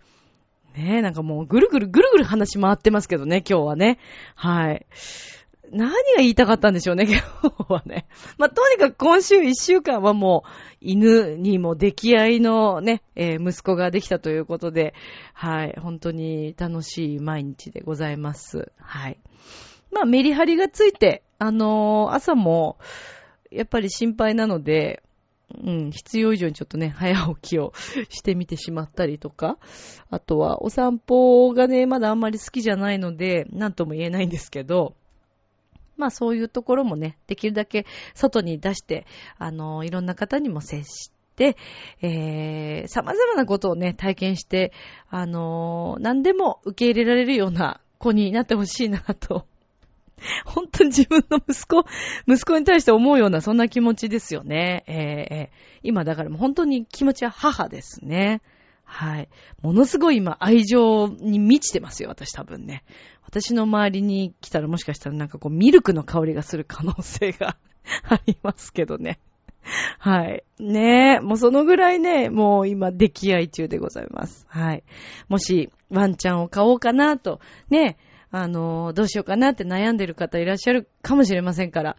[0.75, 3.99] ねえ、なんかもうぐるぐるぐるぐる話回ってますけどね、今日はね。
[4.35, 4.87] はい。
[5.73, 8.07] 何が言いたかったんでしょうね、今日はね。
[8.39, 14.95] まあ、とにかく今週一週間はもう、犬にも出来合いのね、えー、息子ができたということで、
[15.33, 18.73] はい、本当に楽しい毎日でございます。
[18.79, 19.19] はい。
[19.93, 22.79] まあ、メリハリがついて、あのー、朝も、
[23.51, 25.03] やっぱり心配なので、
[25.65, 27.73] うん、必要以上にちょっとね、早起きを
[28.09, 29.59] してみてしまったりとか、
[30.11, 34.95] あとはお散歩がね、まだあんまり好きじゃないので、なんとも言えないんですけど、
[36.01, 39.07] まあそういうところもね、できるだけ外に出して、
[39.39, 41.57] あの、いろんな方にも接して、
[42.01, 44.73] えー、様々なことをね、体験して、
[45.11, 49.47] あの何でも受け入れられるような子になってほしいなと
[50.45, 51.85] 本当に自分の息子、
[52.27, 54.85] 息子に対して思うようなそんな気持ちですよね。
[54.87, 58.41] えー、今だからもう本当に気持ちは母ですね。
[58.91, 59.29] はい。
[59.63, 62.83] ものすごい今愛情に満ちてますよ、私多分ね。
[63.23, 67.57] 私の周りに来たらもしかしたらなんかこうミルクの香りがする可能性が
[68.11, 69.21] ありますけどね。
[69.99, 70.43] はい。
[70.59, 74.45] ねえ、もうそのぐらいね、もう今出来合い中でございます。
[74.49, 74.83] はい。
[75.29, 77.97] もしワンちゃんを買おうかなと、ね
[78.33, 81.97] あの、どうしようかなって悩んでる方いらっしゃるかもしれませんから、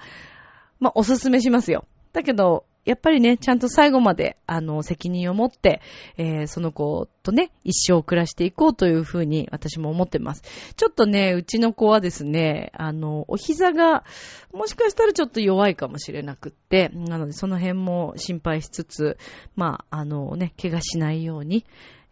[0.82, 1.86] まあ、おすすめしますよ。
[2.12, 5.82] だけど、やっぱりね、ちゃんと最後まで、あの、責任を持って、
[6.18, 10.44] えー、その子とね、一生暮らしていこうというふうに私も思ってます。
[10.76, 14.04] ちょっとね、うちの子はですね、あの、お膝が、
[14.52, 19.18] もしかしたらちょっと弱いかもしれなくって、なのでその辺も心配しつつ、
[19.56, 21.66] まあ、あのね、怪我しないように、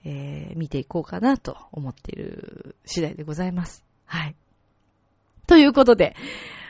[0.05, 3.84] えー、見ていこうかなと思っている次第でございます。
[4.05, 4.36] はい。
[5.47, 6.15] ということで、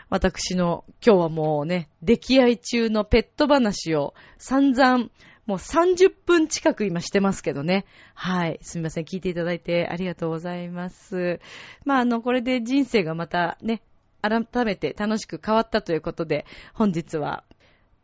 [0.10, 5.10] 私の今日はもうね、出来合い中のペット話を散々、
[5.46, 7.86] もう30分近く今してますけどね。
[8.16, 8.60] はい。
[8.62, 9.04] すみません。
[9.04, 11.40] 聞いていただいてありがとうございます。
[11.86, 13.82] まあ、あの、これで人生がまたね、
[14.22, 17.44] 改めて楽しく変わったということで、本日は、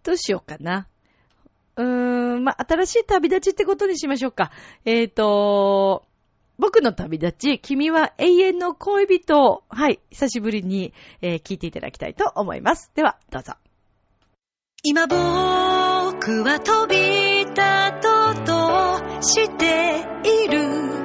[0.04, 0.88] どうしようかな。
[1.76, 4.52] うーん、まあ、新しい旅立ちってことにしましょうか。
[4.86, 6.06] えっ、ー、と、
[6.58, 9.64] 僕の旅立ち、君は永遠の恋人。
[9.68, 12.92] はい、久しぶりに、えー、聞いていただきたいと思います。
[12.96, 13.54] では、どうぞ。
[14.84, 15.16] 今僕
[16.44, 20.96] は飛び立とうとしている。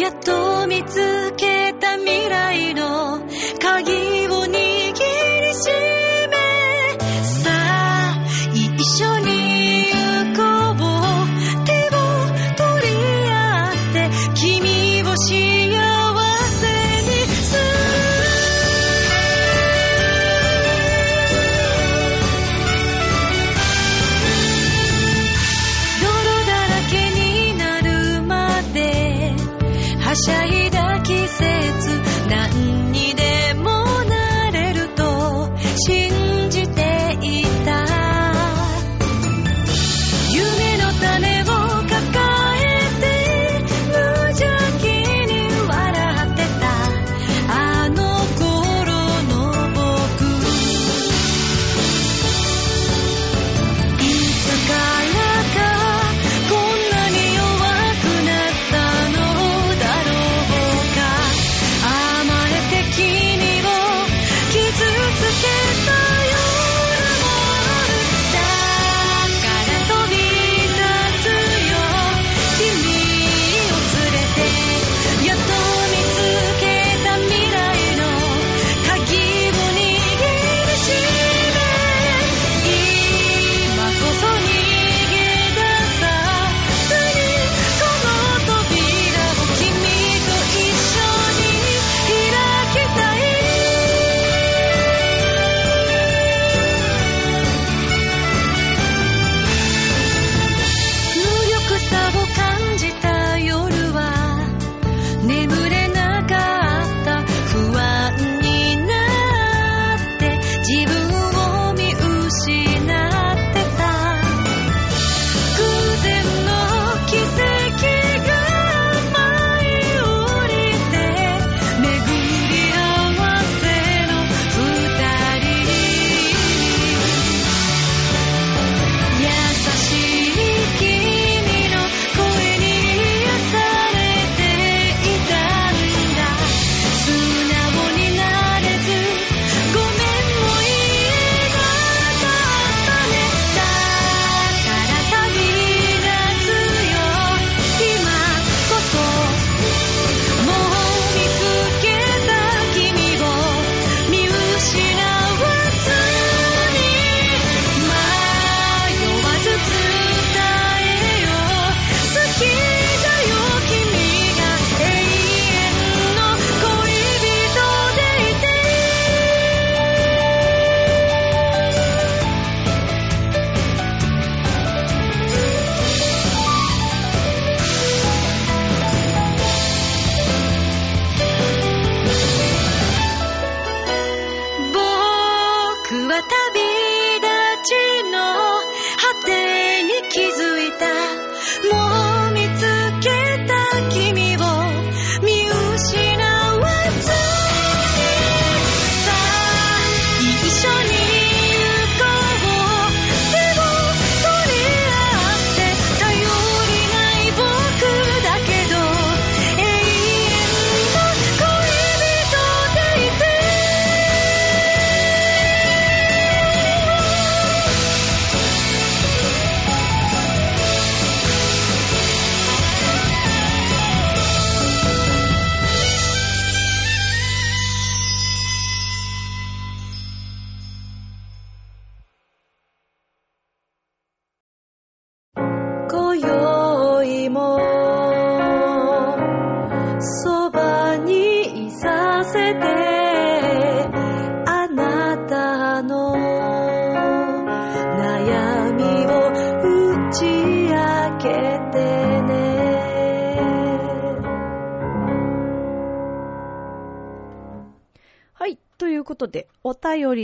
[0.00, 3.20] やっと見つけた未来の
[3.60, 5.68] 鍵を握りし
[6.30, 6.36] め。
[7.24, 9.35] さあ、一緒に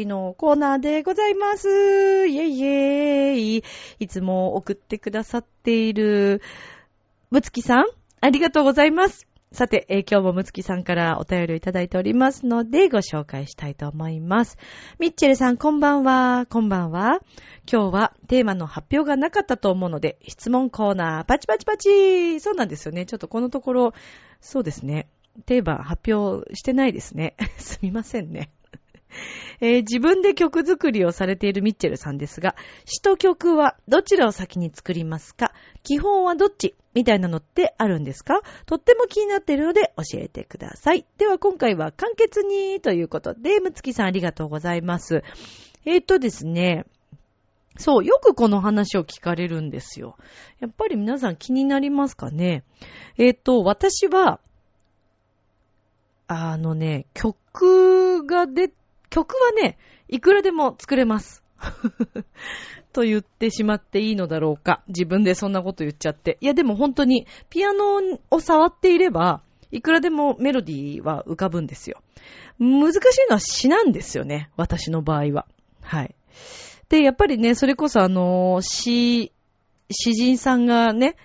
[0.06, 1.68] のコーナーでございます。
[1.68, 3.64] イェイイェイ。
[3.98, 6.42] いつも送ってくださっている、
[7.30, 7.86] むつきさん、
[8.20, 9.26] ありがとうございます。
[9.52, 14.56] さて、えー、今日もむつきさんからお便りをいただいておりますので、ご紹介したいと思います。
[14.98, 16.46] ミッチェルさん、こんばんは。
[16.48, 17.20] こんばんは。
[17.70, 23.04] 今日はテーマの発表がなかったと思うので、質問コーナー、パチパチパチそうなんですよね。
[23.04, 23.94] ちょっとこのところ、
[24.40, 25.08] そうですね。
[25.44, 27.36] テーマ発表してないですね。
[27.58, 28.50] すみませんね。
[29.60, 35.52] えー自分で曲作りをされているミッチェルさんですが、詩と曲はどちらを先に作りますか？
[35.82, 36.74] 基本はどっち？
[36.94, 38.40] みたいなのってあるんですか？
[38.66, 41.06] とっても気になっているので教えてください。
[41.18, 45.22] では今回は簡潔にということで、むつきさんありがとうございます。
[45.84, 46.84] えーとですね、
[47.78, 50.16] そう、よくこの話を聞かれるんですよ。
[50.60, 52.64] やっぱり皆さん気になりますかね？
[53.16, 54.40] えーと、私は、
[56.26, 58.72] あのね、曲がで、
[59.12, 59.76] 曲はね、
[60.08, 61.44] いくらでも作れます。
[62.92, 64.82] と言ってしまっていいのだろうか。
[64.88, 66.38] 自分でそんなこと言っちゃって。
[66.40, 72.02] いやでも本当に、ピアノを触っていれば、いくらでもメロディーは浮かぶんですよ。
[72.58, 74.50] 難しいのは詩なんですよね。
[74.56, 75.46] 私の場合は。
[75.82, 76.14] はい。
[76.88, 79.30] で、やっぱりね、それこそあの、詩、
[79.90, 81.16] 詩人さんがね、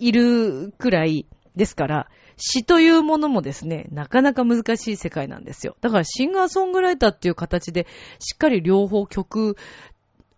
[0.00, 2.08] いるくらいですから、
[2.38, 5.76] 詩というものもですね、なかなか難しい世界なんですよ。
[5.80, 7.86] だからシンガーソングライターっていう形で、
[8.20, 9.56] しっかり両方曲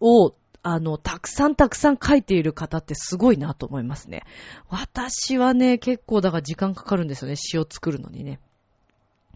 [0.01, 4.23] を、あの、たくさんたくさん書いている方ってすごいなと思いますね。
[4.69, 8.41] 私はね、結構だから時間かかるんですよね、詩を作るのにね。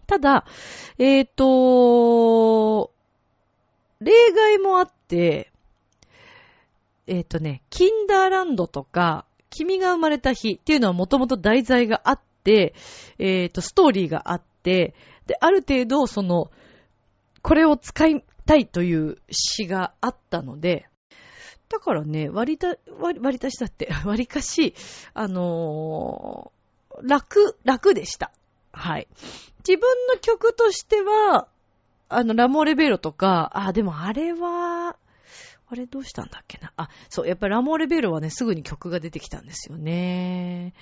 [0.07, 0.45] ただ、
[0.97, 2.91] えっ、と、
[4.01, 5.51] 例外もあって、
[7.07, 12.24] えっ、とね、キンダーランドとか、君が生まれた日っていうのはもともと題材があって、
[13.17, 14.93] えっ、と、ストーリーがあって、
[15.25, 16.51] で、ある程度、その、
[17.41, 20.87] これを使いたいという詩があったので、
[21.69, 24.75] だからね、割りた、割りたしだって、 割りかし、
[25.13, 26.55] あのー
[27.03, 28.31] 楽、楽でした。
[28.71, 29.07] はい。
[29.67, 31.47] 自分の曲としては、
[32.07, 34.95] あの、ラモーレベロとか、あ、でもあれは、
[35.67, 36.71] あれどうしたんだっけな？
[36.77, 40.73] あ、そう、やっぱりラモーレベロはね、すぐに曲が出てきたんですよね。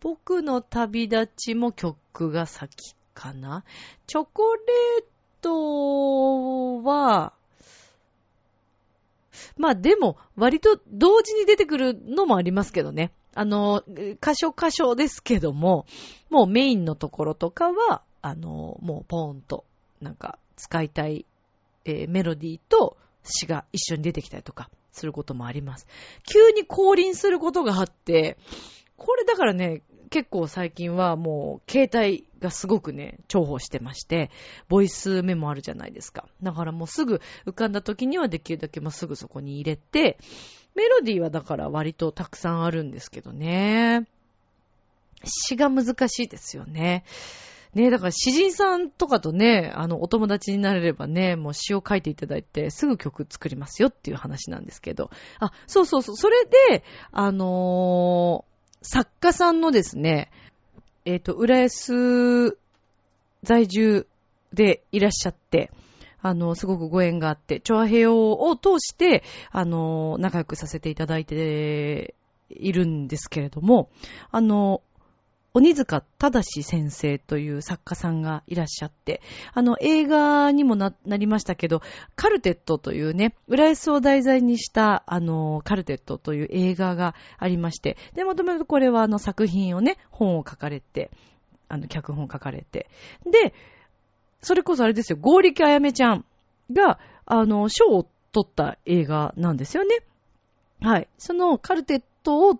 [0.00, 3.64] 僕の旅立ちも曲が先かな。
[4.06, 5.04] チョコレー
[5.40, 7.32] トは、
[9.56, 13.12] まあでも、割と同時に出てくるのもありますけどね。
[13.34, 15.86] あの、箇所箇所ですけども、
[16.30, 19.64] もうメインのところとかは、あの、もうポーンと、
[20.00, 21.24] なんか、使いたい、
[21.84, 25.86] えーメロディーと詩が一緒に出てきたりとか、することもあります。
[26.30, 28.36] 急に降臨することがあって、
[28.96, 34.30] これだからね、結構最近はもう、携帯がすごくね、重宝してまして、
[34.68, 36.28] ボイスメモあるじゃないですか。
[36.42, 40.18] だからもうすぐ浮かんだ時にはできるだけもうすぐそこに入れて、
[40.74, 44.06] メロディーはだから割とたくさんあるんですけどね。
[45.24, 47.04] 詩が難しいですよね。
[47.74, 55.10] ねだから詩人さんとかとね、あの、お友達になれればね、もう詩を書いていただいて、すぐ曲作りますよっていう話なんですけど。
[55.38, 56.16] あ、そうそうそう。
[56.16, 58.52] それで、あのー
[58.82, 60.30] 作家さんのですね、
[61.04, 62.58] えっ、と、浦安
[63.42, 64.06] 在住
[64.52, 65.70] でいらっしゃって、
[66.20, 72.14] あの、すごくご縁があって、チョアヘヨを通して、あの、仲良くさせていただいて
[72.50, 73.88] いるんですけれども、
[74.30, 74.82] あの、
[75.54, 79.20] 鬼塚正先生という作家さんがいらっしゃって、
[79.52, 81.82] あの、映画にもな、なりましたけど、
[82.16, 91.10] カルテットというね、浦安を題材にした、あの、カルテットという映画がありまして、で、もともとこれはあの作品をね、本を書かれて、
[91.68, 92.88] あの、脚本を書かれて、
[93.30, 93.52] で、
[94.40, 96.24] それこそあれですよ、合力あやめちゃん
[96.72, 99.98] が、あの、賞を取った映画なんですよね。
[100.80, 101.08] はい。
[101.18, 102.58] そのカルテットを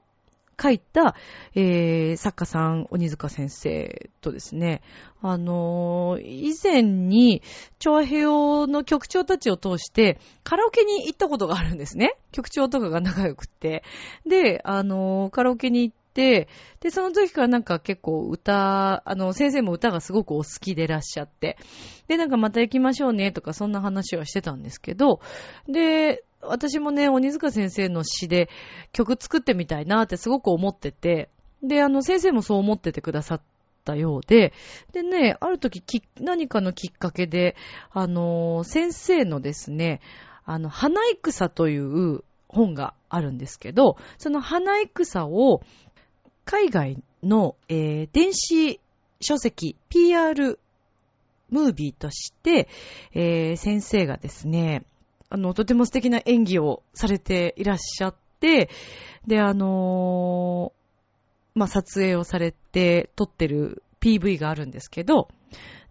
[0.61, 1.15] 書いた、
[1.55, 4.83] えー、作家さん、鬼塚先生とですね、
[5.21, 7.43] あのー以前に、
[7.79, 12.17] 調和平和の局長たちを通して、カラオケに行ったことがあるんですね。
[12.33, 13.83] 局長とかが仲良くって。
[14.27, 16.49] で、あのーカラオケに行って、
[16.81, 21.57] で、その時からなんか結構歌、あの、先生も歌がすごくお好きでらっしゃって、
[22.09, 25.21] で、なんかまた行きましょうねとかそんな話はしてたんですけど、
[25.69, 28.49] で、私もね、鬼塚先生の詩で
[28.93, 31.31] 曲作ってみたいなってすごく思ってて、
[31.63, 33.41] で、あの、先生もそう思っててくださっ
[33.85, 34.53] たようで、
[34.93, 37.57] でね、ある時き、何かのきっかけで、
[37.91, 40.01] あの、先生のですね、
[40.45, 45.63] あの、花戦という本があるんですけど、その花戦を
[46.45, 48.81] 海外の、えー電子
[49.21, 50.59] 書籍 PR
[51.51, 52.69] ムービーとして、
[53.15, 54.85] えー先生がですね、
[55.33, 58.69] あの、とても素敵な演技をされていらっしゃって、
[59.27, 65.29] で、あのーまあ、撮影をされて撮ってる PV があるんですけど、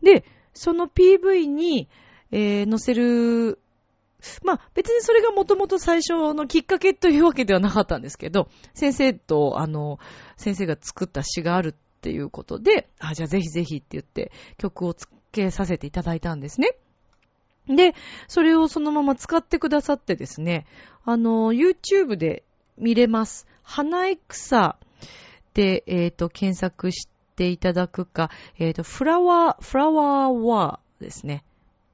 [0.03, 1.89] で、その PV に、
[2.31, 3.57] えー載せる、
[4.43, 9.97] まあ別にそれがもともと最初のきっかけというわけではなかったんですけど、先生と、あの、
[10.37, 16.77] 先生が作った詩があるっていうことで、あ、じゃあぜひぜひって言って曲をつけさせていただいたんですね。
[17.67, 17.93] で、
[18.27, 20.65] それをそのまま使ってくださってですね、
[21.05, 22.43] あの、YouTube で
[22.77, 23.47] 見れます。
[23.63, 24.77] 花い草
[25.53, 31.43] で、えっ、と、検索していただくか、えっ、と、フラワー、フラワーワーですね。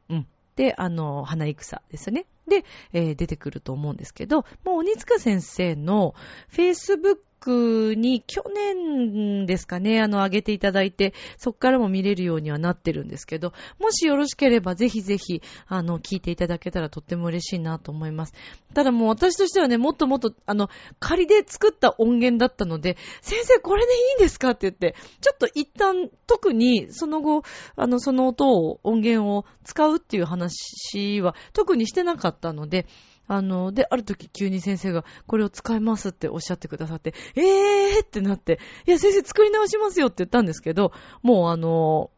[0.10, 0.28] うん。
[0.56, 2.26] で、あの、花い草ですね。
[2.48, 2.64] で、
[2.94, 6.16] えー出てくると思うんですけど、もう鬼塚先生の
[6.52, 18.34] Facebook に去年ですかね、あの、上げていただいて、そこからも見れるようにはなってるんですけど、もしよろしければぜひぜひ、あの、聞いていただけたらとっても嬉しいなと思います。
[18.74, 20.70] ただもう私としてはね、もっともっと、あの、
[21.00, 27.44] 仮で作った音源だったので、先生これでいいんですかって言って、ちょっと一旦、特にその後、
[27.76, 32.88] あの、その音を、音源を使うっていう話は特にしてなかったので、
[33.28, 42.10] あの、で、ある時急に先生がこれを使いますっておっしゃってくださって、えーってなって、いや先生作り直しますよって言ったんですけど、もうあの、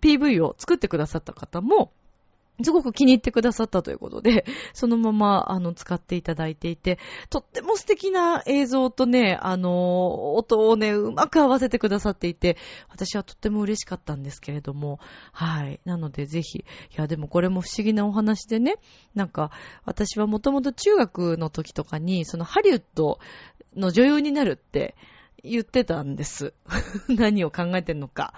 [0.00, 1.92] PV を作ってくださった方も、
[2.62, 4.44] すごく気に入ってくださったということで、
[4.74, 6.98] そのまま、あの、使っていただいていて、
[7.28, 12.56] とっても素敵な映像とね、あの、音をね、うまく合わせてくださっていて、
[12.88, 15.00] 私はとっても嬉しかったんですけれども、
[15.32, 15.80] はい。
[15.84, 16.64] なので、ぜひ、い
[16.96, 18.76] や、でもこれも不思議なお話でね、
[19.14, 19.50] なんか、
[19.84, 23.18] 私はもともと中学の時とかに、そのハリウッド
[23.76, 24.96] の女優になるって、
[25.42, 26.54] 言ってたんです。
[27.08, 28.34] 何を考えてんのか。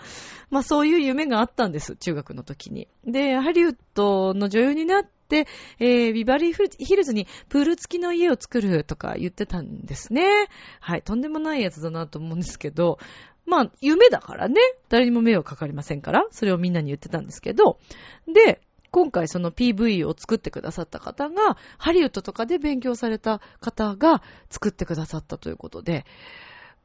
[0.50, 2.88] まあそういう夢があったんです、中学の時に。
[3.04, 5.46] で、ハリウッドの女優になって、
[5.78, 10.48] えー、ビバリーヒルズにプール付きの家を作るとか言ってたんですね。
[10.80, 12.98] はい、とんでもないやつだなと思うんですけど、
[13.46, 17.78] まあ夢だからね、誰にも迷惑かかりませんから、それをみんなに言ってたんですけど、
[18.26, 18.60] で、
[18.92, 26.04] 今回その PV を作ってくださった方が、ハリウッドとかで勉強された方が作ってくださったということで、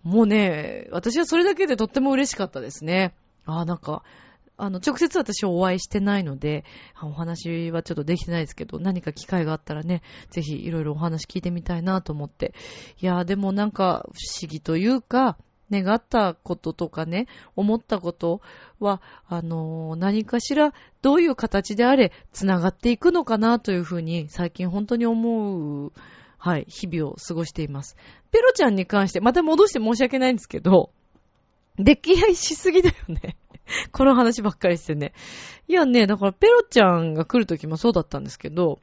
[0.04, 3.14] もうね、私はそれだけでとっても嬉しかったですね。
[3.46, 4.04] ああ、なんか、
[4.58, 6.66] あの、直接私はお会いしてないので、
[7.02, 12.54] お話はちょっとできてないですけど、何か機会があったらね、ぜひいろいろお話聞いてみたいなと思って。
[13.00, 15.38] いやー、でもなんか不思議というか、
[15.70, 18.42] 願ったこととかね、思ったこと
[18.80, 25.92] は、あのー何かしら、どういう形であれ、繋がっていくのかなというふうに、最近本当に思う、
[26.38, 27.96] はい、日々を過ごしています。
[28.32, 30.92] ペロちゃんに関して、また戻して申し訳ないんですけど、
[31.80, 33.38] 溺愛しすぎだよね。
[33.92, 35.14] この話ばっかりしてね。
[35.68, 38.80] いやね、だからペロちゃんが来るときもそうだったんですけど、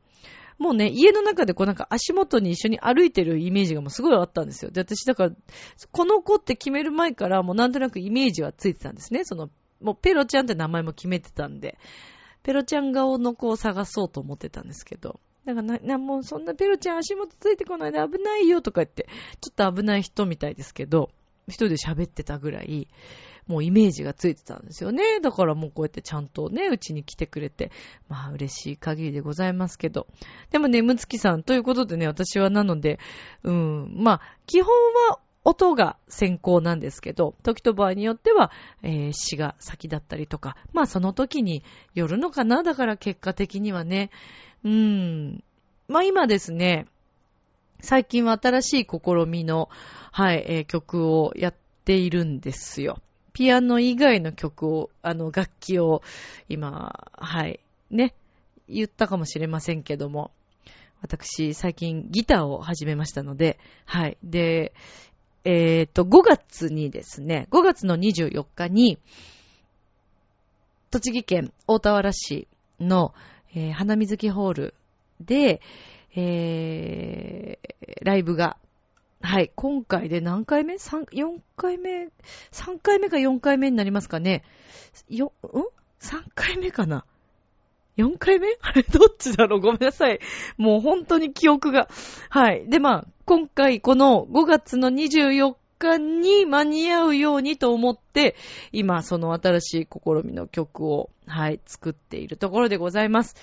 [0.59, 4.71] もうね、家の中でこうなんか足元に一緒に歩いてるイメージがもうすごいあったんですよ。
[4.71, 5.33] で、私だから、
[5.91, 9.25] この子って決める前からもうなんとなくイメージはついてたんですね。
[9.25, 9.51] その、
[9.81, 11.77] もうペロちゃんって名前も決めてたんで、
[12.45, 19.09] ペロちゃん顔の子を探そうと思ってたんですけど、だかな、な、もうそんなペロちゃん足元ついてこないで危ないよとか言って、
[19.41, 21.11] ちょっと危ない人みたいですけど、
[21.49, 22.89] 一人で喋ってたぐらい、
[23.47, 25.21] もうイメージがついてたんですよね。
[25.21, 27.71] だからもうこうやってちゃんとね、うちに来てくれて、
[28.09, 30.07] まあ嬉しい限りでございますけど。
[30.51, 32.99] でもね、むつきさん、ということでね、私はなので、
[33.43, 34.73] うん、まあ、基本
[35.11, 38.51] は音が先行なんですけど、時と場合によっては、
[38.83, 41.63] えー詩が先だったりとか、まあその時に
[41.95, 44.11] よるのかな、だから結果的にはね。
[44.65, 45.45] うーん。
[45.87, 46.87] まあ今ですね、
[47.81, 49.69] 最近は新しい試みの、
[50.13, 52.99] はい、えー曲をやっているんですよ。
[53.35, 56.03] ピアノ以外の曲を、あの、楽器を
[56.49, 58.15] 今、はい、ね、
[58.69, 60.31] 言ったかもしれませんけども、
[61.03, 64.17] 私、最近ギターを始めましたので、はい。
[64.23, 64.73] で、
[65.45, 68.99] えっ、と、5月にですね、5月の24日に、
[70.91, 72.49] 栃木県大田原市
[72.81, 73.15] の、
[73.55, 74.75] えー花水木ホール
[75.21, 75.61] で、
[76.17, 78.57] えーライブが、
[79.21, 82.09] はい、今回で何回目 ?3、4回目
[82.53, 84.45] ?3 回目か4回目になりますかね
[85.09, 85.49] よ、ん
[86.01, 87.05] ?3 回目かな？
[87.97, 88.49] ?4 回目？
[88.61, 89.61] あれ、どっちだろう？
[89.61, 90.21] ごめんなさい。
[90.57, 91.89] もう本当に記憶が。
[92.29, 92.69] はい。
[92.69, 98.37] で、まあ、今回この5月の24日に間に合うようにと思って、
[98.73, 103.37] 今、その新しい試みの曲を、はい、作っているところでございます。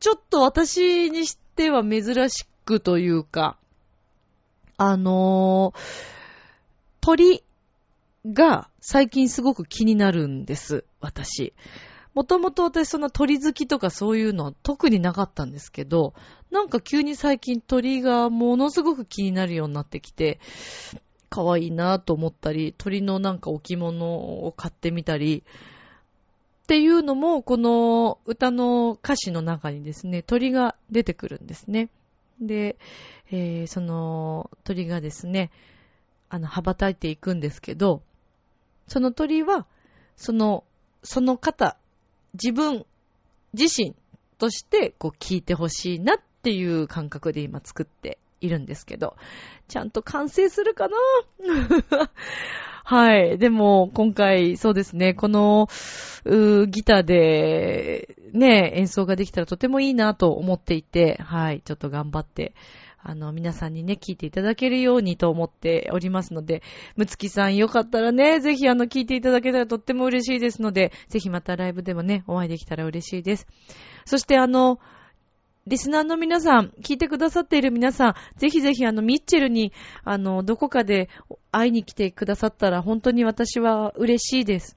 [0.00, 3.56] ちょっと私にしては珍しくというか、
[4.76, 6.12] あのー
[7.02, 7.42] 鳥
[8.24, 11.52] が最近すごく気になるんです、私。
[12.14, 16.14] もともと私そんな鳥好きとかそういうのは特になかったんですけど、
[16.50, 20.38] なんか急に最近鳥がものすごく気になるようになってきて、
[21.30, 25.42] 可愛いなと思ったり、鳥のなんか置物を買ってみたり、
[26.64, 31.88] っていうのも、この歌の歌詞の中にですね、鳥が出てくるんですね。
[32.40, 32.76] で、
[33.30, 35.50] えーその鳥がですね、
[36.28, 38.02] あの、羽ばたいていくんですけど、
[38.86, 39.66] その鳥は、
[40.16, 40.64] その、
[41.02, 41.76] その方、
[42.34, 42.84] 自分
[43.52, 43.94] 自身
[44.38, 49.16] として、こう聞いてほしいなっていう感覚で今作っているんですけど、
[49.68, 50.96] ちゃんと完成するかな？
[52.84, 53.38] はい。
[53.38, 55.68] でも、今回、そうですね、この、
[56.24, 61.62] ギターで、ね、演奏ができたらとてもいいなと思っていて、はい。
[61.64, 62.54] ちょっと頑張って、
[63.04, 66.62] あの、皆さんにね、聞いていただけるようにと思っておりますので、
[66.96, 73.46] むつきさんよかったらね、ぜひあの、聞いていただけたらとっても嬉しいですので、ぜひまたライブでもね、お会いできたら嬉しいです。
[74.04, 74.78] そしてあの、
[75.66, 79.72] リスナーの皆さん、聞いてくださっている皆さん、ぜひぜひあの、ミッチェルに、
[80.04, 81.08] あの、どこかで
[81.52, 84.76] 会いに来てくださったら、本当に私は嬉しいです。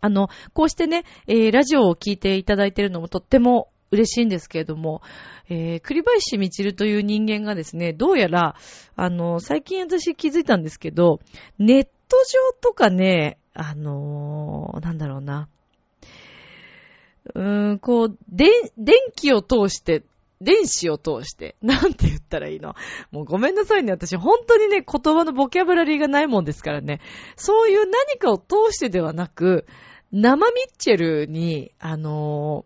[0.00, 5.02] あの、こうしてね、えーラジオを聞いていただいているのもとっても嬉しいんですけれども、
[5.48, 8.54] えー栗林みちるという人間がですね、どうやら、
[8.96, 11.20] あの、最近私気づいたんですけど、
[11.58, 15.48] ネット上とかね、あのーなんだろうな、
[17.34, 20.02] うーん、こう、電、電気を通して、
[20.40, 22.76] 電子を通して、なんて言ったらいいの？
[23.10, 23.90] もうごめんなさいね。
[23.90, 27.00] 私本当にね、言葉のボキャブラリーがないもんですからね。
[27.34, 29.66] そういう何かを通してではなく、
[30.12, 32.64] 生ミッチェルに、あの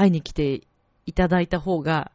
[0.00, 0.62] 会いに来て
[1.04, 2.10] いただいた方が、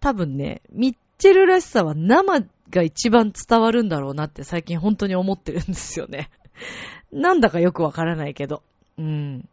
[0.00, 2.40] 多分ね、ミッチェルらしさは生
[2.70, 6.30] が一番伝わるんだろうなって最近本当に思ってるんですよね。
[7.12, 8.62] なんだかよくわからないけど。
[8.98, 9.48] うん。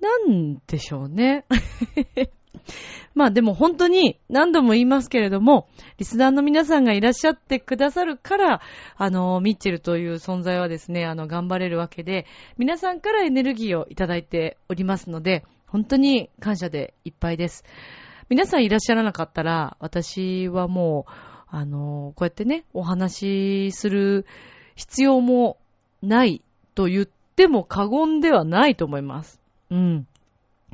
[0.00, 1.46] なんでしょうね。
[3.14, 8.60] まあでも本当に何度も言いますけれども、リスナーの皆さんがいらっしゃってくださるから、
[8.96, 12.26] あの、ミッチェルという存在はですね、あの、頑張れるわけで、
[12.58, 17.64] 皆さんからエネルギーをいただいておりますので、本当に感謝でいっぱいです。
[18.28, 21.12] 皆さんいらっしゃらなかったら、私はもう、
[21.48, 24.26] あの、こうやってね、お話しする
[24.76, 25.56] 必要も
[26.02, 26.42] ない
[26.74, 29.40] と言っても過言ではないと思います。
[29.70, 30.06] うん。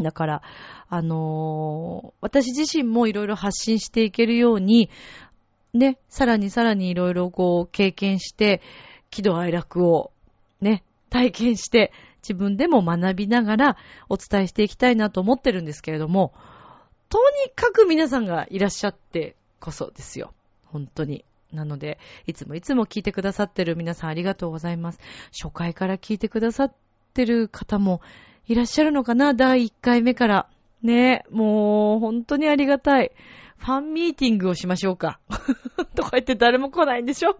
[0.00, 0.42] だから、
[0.88, 4.90] あの私自身もいろいろ発信していけるように、
[5.74, 8.62] ね、さらにさらにいろいろこう経験して、
[9.10, 10.10] 喜怒哀楽を
[10.60, 11.92] ね、体験して、
[12.22, 13.76] 自分でも学びながら
[14.08, 16.32] お伝えしていきたいなと思ってるんですけれども、
[17.08, 20.32] とにかく皆さんがいらっしゃってこそですよ。
[20.66, 21.24] 本当に。
[21.52, 25.00] なので、いつもいつも聞いてくださってる皆さんありがとうございます。
[25.32, 26.74] 初回から聞いてくださっ
[27.14, 28.02] てる方も
[28.46, 29.32] いらっしゃるのかな？
[29.32, 30.48] 第1回目から。
[30.82, 33.12] ねもう本当にありがたい。
[33.56, 35.18] ファンミーティングをしましょうか。
[35.96, 37.38] とか言って誰も来ないんでしょ？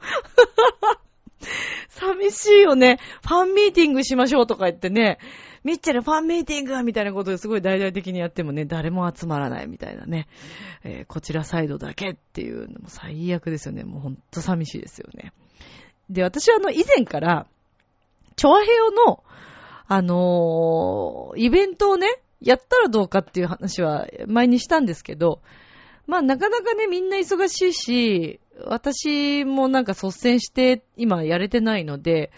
[1.89, 2.99] 寂しいよね。
[3.23, 5.19] ファンミーティングしましょうとか言ってね、
[5.65, 10.29] ミッチェルファンミーティングみたいなことですごい大々的にやってもね、誰も集まらないみたいなね。
[10.85, 13.85] えーこちらサイドだけっていうのも最悪ですよね。
[13.85, 15.33] もうほんと寂しいですよね。
[16.11, 17.47] で、私はあの、以前から、
[18.37, 19.25] チョアヘヨの、
[19.87, 22.07] あのーイベントをね、
[22.41, 25.41] やったらどうかっていう話は前にしたんですけど、
[26.09, 32.33] まあなかなかね、みんな忙しいし、私もなんか率先して今やれてないので、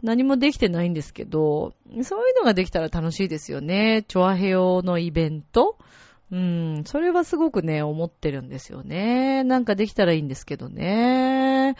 [0.00, 4.04] 何もできてないんですけど、そういうのができたら楽しいですよね。
[4.06, 5.76] チョアヘヨのイベント
[6.30, 9.42] うん、それはすごくね、思ってるんですよね。
[9.42, 11.74] なんかできたらいいんですけどね。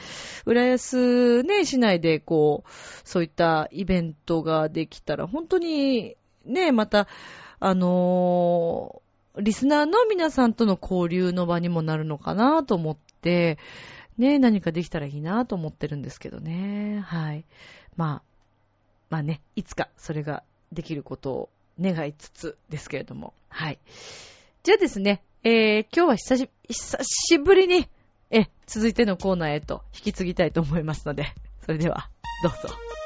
[0.44, 2.70] 浦安ね、市内でこう、
[3.04, 7.06] そういったイベントができたら、本当にね、また、
[7.60, 9.02] あの
[9.40, 13.58] リスナーの皆さんとの交流の場にもなるのかなと思って、
[14.18, 17.00] ね、何かできたらいいなと思ってるんですけどね。
[17.06, 17.44] はい。
[17.96, 18.22] まあ、
[19.08, 21.48] まあね、いつかそれができることを
[21.80, 23.32] 願いつつですけれども。
[23.48, 23.78] はい。
[24.62, 27.88] じゃあですね、えー、今日は久し、久しぶりに、
[28.30, 31.34] え、続いてのコーナーへと引き継ぎたいと思いますので、
[31.64, 32.10] それでは、
[32.42, 32.99] どうぞ。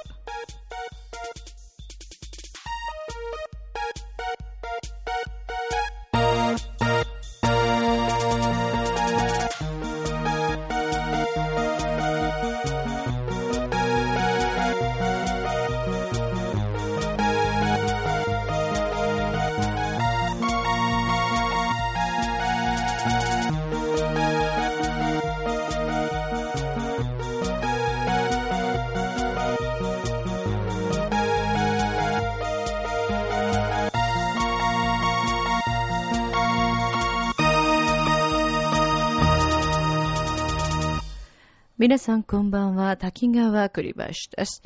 [41.94, 44.02] 皆さんこんばんは、滝川栗橋
[44.36, 44.64] です。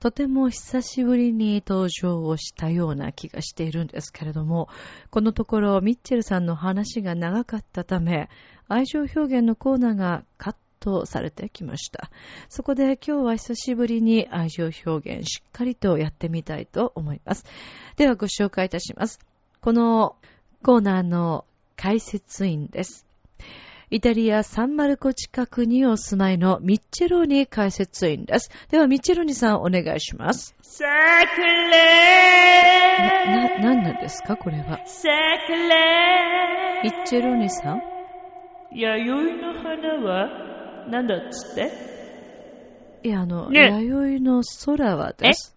[0.00, 4.70] とても久しぶりに登場をしたような気がしているんですけれども、
[5.10, 8.30] このところミッチェルさんの話が長かったため、
[8.66, 12.10] 愛情表現のコーナーがカットされてきました。
[12.48, 17.44] そこで今日は久しぶりに愛情表現しっかりとやってみたいと思います。
[17.96, 19.20] ではご紹介いたします。
[19.60, 20.16] この
[20.62, 21.44] コーナーの
[21.76, 23.06] 解説員です。
[23.94, 28.50] イタリア・サンマルコ近くにお住まいのミッチェローニ解説員です。
[28.68, 30.56] では、ミッチェローニさんお願いします。
[30.62, 30.84] さ
[31.32, 34.80] くれな、な、なんなんですかこれは？
[34.84, 35.10] さ
[35.46, 37.82] くれミッチェローニさん？
[38.72, 41.70] 弥生の花は何だっつって？
[43.04, 43.80] いや、あの、ね。
[43.80, 45.56] 弥生の空はです。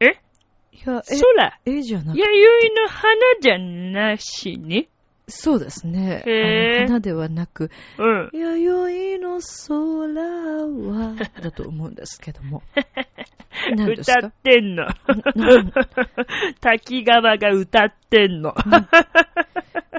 [0.00, 0.06] え？
[0.06, 1.60] いや、え、空？
[1.66, 4.88] えじゃなく弥生の花じゃなしに？
[5.26, 6.22] そうですね。
[6.86, 8.30] 花ではなく、うん。
[8.32, 10.14] 弥生の空
[10.66, 12.62] は、だと思うんですけども。
[13.88, 14.94] 歌ってんのな。
[16.60, 18.54] 滝川が歌ってんの。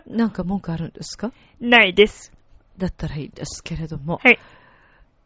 [0.07, 1.31] なんか文句あるんですか？
[1.59, 2.31] ないです。
[2.77, 4.19] だったらいいですけれども。
[4.23, 4.39] はい。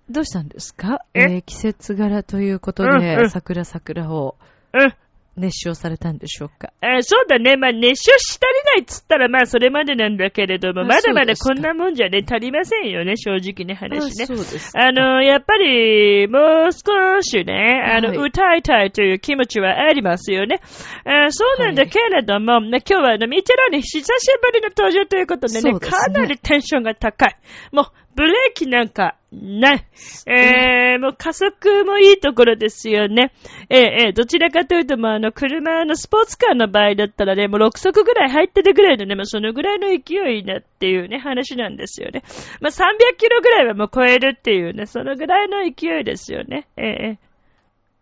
[0.10, 1.02] どうしたんですか？
[1.14, 1.22] え？
[1.24, 4.38] えー季節柄ということうんで、うん桜桜を
[4.74, 4.94] うん。
[5.40, 6.72] 熱唱されたんでしょうか？
[6.82, 7.58] あそうだね。
[7.58, 14.24] まあ、熱唱し足りないっつったら、まあ、それまでなんだけれども、あまだまだこんなもんじゃね、足りませんよね、正直ね、話ね。
[14.24, 20.60] あそうですかあの、やっぱり、もう少しね、あの、はい歌いたいという気持ちはありますよね。
[21.06, 24.06] あそうなんだけれども、ね今日はあの、ミチェロに久し
[24.42, 27.36] ぶりの登場ということでね、ですねかなりテンションが高い。
[27.72, 27.86] もう、
[28.16, 29.86] ブレーキなんかない。
[30.26, 33.32] えー、もう加速もいいところですよね。
[33.70, 42.24] えーえーどちらかというと、もうあの、車のスポーツカーの場合だったらね、もう6速ぐらい入ってるぐらいのね、もうそのぐらいの勢いだっていうね、話なんですよね。
[42.60, 46.68] まあ、300キロぐらいはもう超えるっていうね、そのぐらいの勢いですよね。
[46.78, 47.20] ええ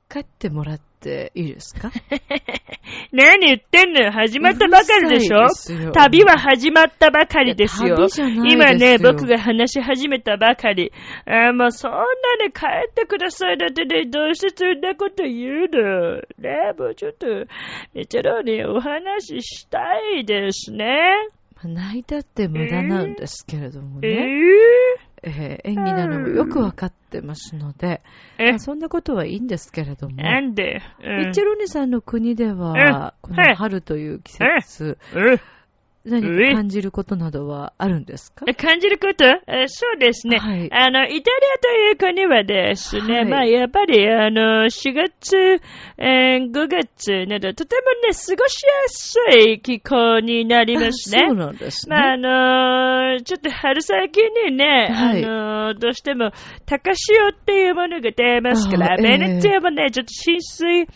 [0.09, 1.91] 帰ってもらっていいですか？
[3.11, 4.11] 何言ってんのよ。
[4.11, 5.47] 始まったばかりでしょ？
[5.91, 8.07] 旅は始まったばかりですよ。
[8.09, 10.91] すよ今ね、僕が話し始めたばかり。
[11.25, 11.97] あーもうそんな
[12.43, 17.27] ね、帰ってくださいだってね、どうしてそんなこと言うのね、もうちょっと、
[17.93, 19.79] めちゃろにお話しした
[20.17, 20.85] いですね。
[21.55, 24.25] まあ泣いたって無駄なんですけれどもえね。
[25.23, 28.01] ー、えー演技なのもよくわかってますので、
[28.37, 28.49] え？
[28.51, 30.15] まあそんなことはいいんですけれども。
[30.17, 31.17] なんで、うん。
[31.19, 35.39] ミッチェロニさんの国では、この春という季節、うん。
[36.09, 38.45] 何か感じることなどはあるんですか？
[38.53, 39.25] 感じること？
[39.25, 40.37] えそうですね。
[40.37, 40.69] はい。
[40.71, 43.25] あの、イタリアという国はですね、はい。
[43.25, 45.35] まあ、やっぱり、あの、4月、
[45.97, 51.23] えー5月など、とてもね、過ごしやすい気候になりますね。
[51.25, 51.95] あそうなんですね。
[51.97, 54.17] まあ、あのーちょっと春先
[54.49, 55.25] にね、はい。
[55.25, 56.31] あのーどうしても、
[56.65, 60.87] 高潮っていうものが出ますから、ベネツィアもね、ちょっと浸水、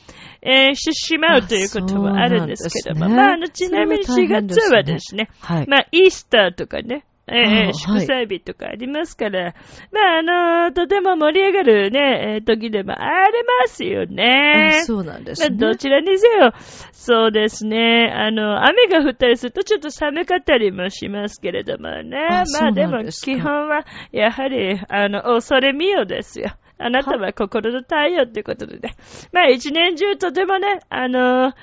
[0.43, 3.15] えーしてしまうということもあるんですけども、あね。
[3.15, 5.67] まあ、あの、ちなみに4それはですね月はですね、はい。
[5.67, 9.54] まあ、イースターとかね、えあー祝祭日とかありますから、
[9.92, 14.80] まあ、あのーとても盛り上がるね、えー時でもありますよね。
[14.82, 15.58] あそうなんですまあ、ね。
[15.58, 16.54] どちらにせよ、
[16.92, 18.12] そうですね。
[18.16, 22.18] あの、雨が降ったりするとちょっと寒かったりもしますけれどもね。
[22.30, 26.52] まあそうあでも、基本は、やはり、あの、恐れみよですよ。
[26.78, 28.96] あなたは心の太陽ってことでね。
[29.32, 31.54] まあ一年中とてもね、あの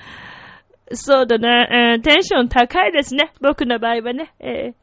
[0.93, 3.33] そうだね、えーテンション高いですね。
[3.41, 4.33] 僕の場合はね。
[4.39, 4.73] えー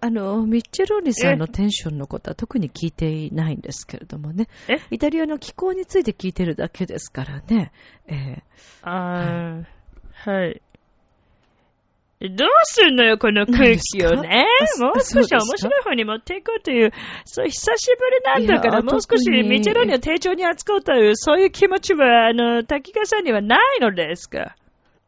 [0.00, 4.48] あの、ミッチェローニさんのテンションのことは特に聞いていないんですけれどもね。
[4.68, 4.78] え？
[4.90, 7.72] イタリアの気候について聞いてるだけですからね。
[8.06, 8.42] えー
[8.82, 9.64] あー、
[10.30, 10.62] はい。
[12.22, 14.46] どうすんのよ、この空気をね？
[14.78, 16.92] もう少し面白い方に持っていこうという、
[17.24, 17.86] そう、久し
[18.34, 24.54] ぶりなんだから、もう少しミチェロニを丁重に扱おうという、そういう気持ちは、あの、滝川さんにはないのですか？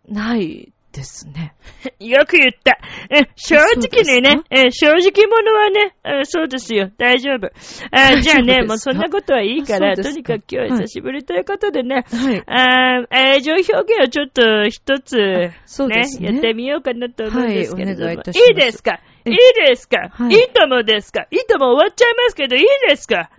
[0.09, 1.55] ないですね。
[1.99, 2.79] よく言った。
[3.11, 7.51] え正直にねえ正直者はね、えそうですよ、大丈夫。
[7.91, 12.43] あじゃあね、もうそんなことはいいから、とにかく今日は久しぶりということでね、はい。
[12.47, 16.33] あ愛情表現をちょっと一つ、そうですね。
[16.33, 18.07] やってみようかなと思うんですけれども。
[18.07, 18.51] はいいいたします。
[18.53, 19.01] いですか？
[19.25, 19.35] えい。
[19.35, 19.37] い
[19.69, 21.27] ですか、はいい、いともですか？
[21.31, 23.31] いいとも終わっちゃいますけど、いいですか？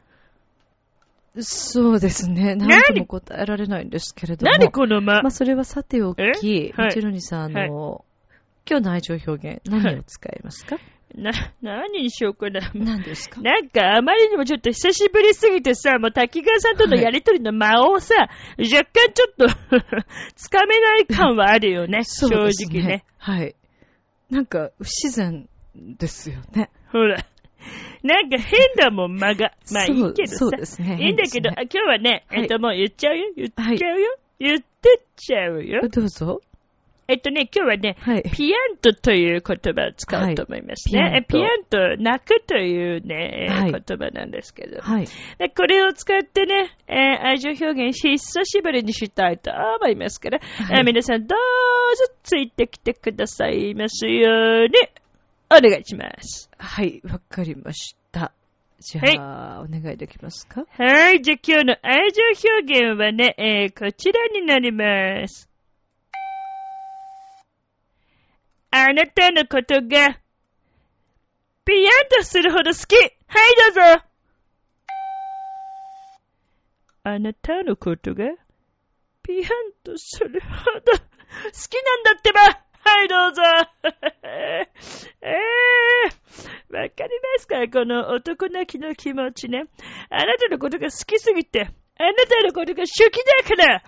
[1.40, 2.56] そうですね。
[2.56, 2.70] 何？
[2.84, 4.52] とも答えられないんですけれども。
[4.52, 6.74] 何この間、まあ、それはさておき、え？
[6.76, 8.06] はいミチェロニさん、あの、
[8.70, 10.78] 今日の愛情表現、何を使いますか、
[11.16, 11.32] な、
[11.62, 12.72] 何にしようかな。
[12.76, 13.42] 何ですか？
[13.42, 18.14] なんか、あまりにもちょっと久しぶりすぎてさ、もう滝川さんとのやりとりの間をさ、
[18.60, 19.48] 若干ちょっと
[20.36, 23.06] つかめない感はあるよね、正そうです直ね。
[23.18, 23.56] はい。
[24.30, 26.70] なんか、不自然ですよね。
[26.92, 27.26] ほら。
[28.04, 29.52] なんか変だもん、間が。
[29.72, 30.84] まあいいけどさ。
[30.84, 33.26] ねいいんだけど、変あ今日はね、はいえっともう言っちゃうよ？
[33.36, 34.16] 言っちゃうよ？
[34.40, 35.82] 言ってっちゃうよ？
[35.90, 36.42] どうぞ。
[37.06, 38.24] えっとね、今日はね、はい。
[38.34, 41.02] ピアントという言葉を使おうと思いますね。
[41.02, 44.80] はいえピアント、泣くというね、えーはい言葉なんですけど。
[44.80, 45.06] はい。
[45.38, 49.52] でこれを使ってね、えー愛情表現し、久しぶりにしたいと
[49.82, 50.40] 思いますから、
[50.84, 54.72] 皆さんどうぞついてきてくださいますように、
[55.58, 56.50] お願いします。
[56.58, 58.32] はい、わかりました。
[58.80, 59.02] じゃ
[59.58, 60.66] あ、お願いできますか？
[60.72, 62.22] はい、じゃあ今日の愛情
[62.60, 65.50] 表現はね、えーこちらになります。
[68.72, 70.20] あなたのことが、
[71.64, 73.12] ピヤンとするほど好きはい、
[73.74, 74.04] どうぞ
[77.04, 78.26] あなたのことが、
[79.22, 79.48] ピヤン
[79.84, 80.48] とするほ
[80.82, 83.42] ど好きなんだってばはい、どうぞ
[84.24, 87.68] えー、わかりますか？
[87.72, 89.66] この男泣きの気持ちね。
[90.10, 93.84] あなたのことが好きすぎて、あなたのことが好きだから、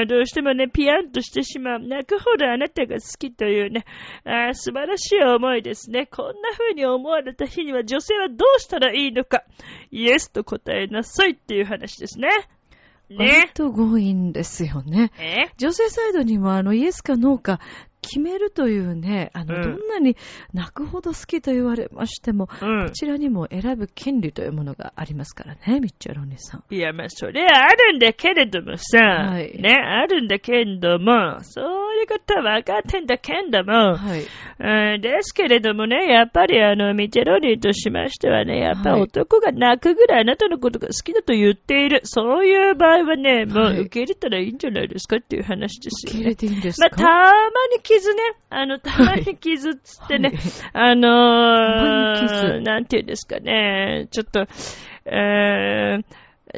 [0.00, 1.80] あーどうしてもね、ピヤンとしてしまう。
[1.80, 3.84] 泣くほどあなたが好きというね、
[4.24, 6.06] あー素晴らしい思いですね。
[6.06, 9.44] こんな風に思われた日には女性はどうしたらいいのか。
[9.92, 12.28] イエスと答えなさいっていう話ですね。
[13.10, 13.50] 割ね。
[13.54, 15.12] と強引ですよね。
[15.20, 15.52] え？
[15.58, 17.60] 女性サイドにもあのイエスかノーか
[18.04, 20.16] 決めるというね、あの、うんどんなに
[20.52, 22.90] 泣くほど好きと言われましても、うんこ。
[22.90, 26.64] ちらにも選ぶ権利というものがありますからね、ミッチェロニさん。
[26.74, 34.22] いや、まあ、それはあるんだけれどもさ、はいね、あるんだけれども、そういうことは分かってんだけれども、はい。
[34.94, 42.00] うんですけれどもね、やっぱりあの、ミチェロニーとしましてはね、やっぱはい男が泣くぐらいあなたのことが好きだと言っている。
[42.04, 46.34] そういう場合はね、もうはい受け入れたらいいんじゃないですかっていう話ですよね受け入れ。
[46.36, 47.30] ていいんですまあ、か、たま
[47.72, 50.92] に傷ね、あの、たまに傷っつってね、はい。
[50.92, 52.60] あのー、傷。
[52.60, 54.46] なんていうんですかね、ちょっと、
[55.06, 56.04] えー、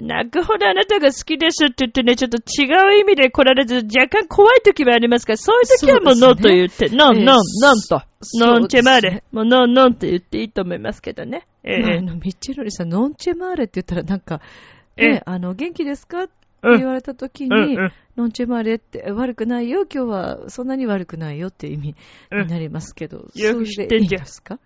[0.02, 8.02] 泣くほどあなたが好きですって言ってね、ちょっと違う意味で来られず、若干怖い時もありますから、そういう時はもうノンと言って、ノン、ええノン、ノンと、
[8.38, 9.24] ノンチェマーレ。
[9.32, 11.46] もうノン、ノンって言っていいと思いますけどね。
[11.64, 11.80] ええ。
[11.80, 14.40] まああの、ミッチェロニさん、ノンチェマーレって言ったらなんか、
[14.98, 16.78] えあの、元気ですかってうん。
[16.78, 17.92] 言われた時に、うんうん。
[18.16, 21.94] ノンチェマーレって悪くないよ、今日はそんなに悪くないよって意味
[22.32, 24.20] になりますけど、よく知ってんじゃん。
[24.20, 24.58] いいんですか？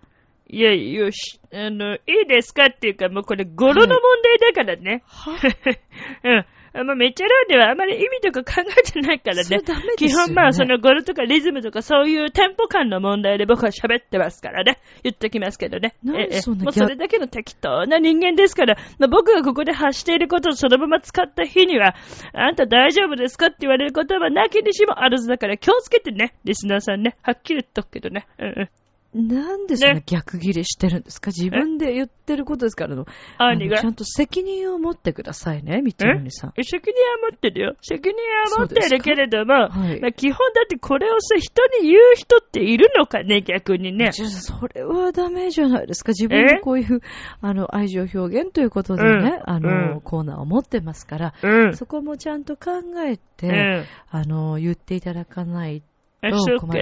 [0.47, 5.03] いや、よし、あの、いいですかっていうか、もうこれ、語呂の問題だからね。
[6.25, 6.45] うん。
[6.73, 9.59] あまあ、めっちゃロンではあまり意味とか考えてないからねね
[9.97, 14.79] 基本まあ、その語呂とかリズムとかそういうテンポ感の問題で僕は喋ってますからね。
[15.03, 15.95] 言っときますけどね。
[16.05, 21.95] ええもうそれだけの適当な人間ですから、まあ、僕がここで発していることをそのまま使った日には、
[22.33, 27.17] あんた大丈夫ですかって言われることはなきにしもあらずだから気をつけてね、リスナーさんね。
[27.21, 28.27] はっきり言っとくけどね。
[28.39, 28.69] うんうん。
[29.13, 31.31] なんでそんなね逆ギレしてるんですか？
[31.35, 33.05] 自分で言ってることですからの。
[33.37, 36.53] あ兄がのちゃんと責任を持ってくださいね、ミッチェロニさん。
[36.63, 36.93] 責任
[37.23, 37.75] は持ってるよ。
[37.81, 38.15] 責任
[38.53, 44.11] は持ってるけれども、はいまあ、基本だってこれをさ、人に言う人っているのかね、逆にね。
[44.13, 46.11] それはダメじゃないですか？
[46.11, 47.01] 自分でこういう、
[47.41, 51.75] あの、愛情表現ということでね、うんあの、うんコーナーを持ってますから、うん。
[51.75, 53.85] そこもちゃんと考えて、うん。
[54.09, 55.90] あの、言っていただかないあ、
[56.29, 56.77] そうか。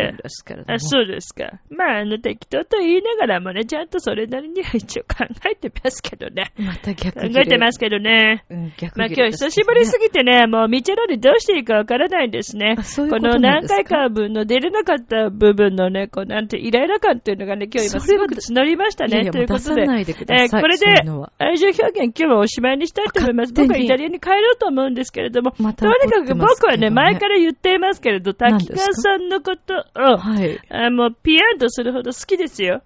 [0.67, 1.59] あ、そうですか。
[1.69, 6.51] まあ、あの、適当と言いながらもね、ちゃんとそれなりには一応考えてますけどね。
[6.57, 7.39] また逆考。
[7.39, 8.43] えてますけどね。
[8.49, 12.75] うん、逆まあ今日久しぶりすぎてね、もうミチェロにどうしていいかわからないんですね。
[13.03, 13.77] ういうこのことなんですか？
[13.77, 19.09] 何回か分の出れなかった部分のね、こうなんてイライラ感っていうのがね、今日今すごく募りましたね。
[19.09, 19.91] いやいやということで、で
[20.31, 20.85] えーこれで
[21.37, 23.53] 愛情表現今日はおしまいにしたいと思います。
[23.53, 30.59] 僕はイタリアに帰ろうと思うんですけれども、またとにかく僕はね、前から言っていますけれど、滝川さんのことを、はい。
[30.69, 32.81] あもうピアンとするほど好きですよ。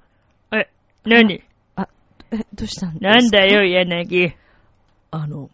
[0.52, 0.70] え、
[1.06, 1.44] 何？
[1.76, 1.88] あ、
[2.32, 2.94] え、どうしたん？
[2.94, 4.36] ですかなんだよ、柳。
[5.12, 5.50] あの、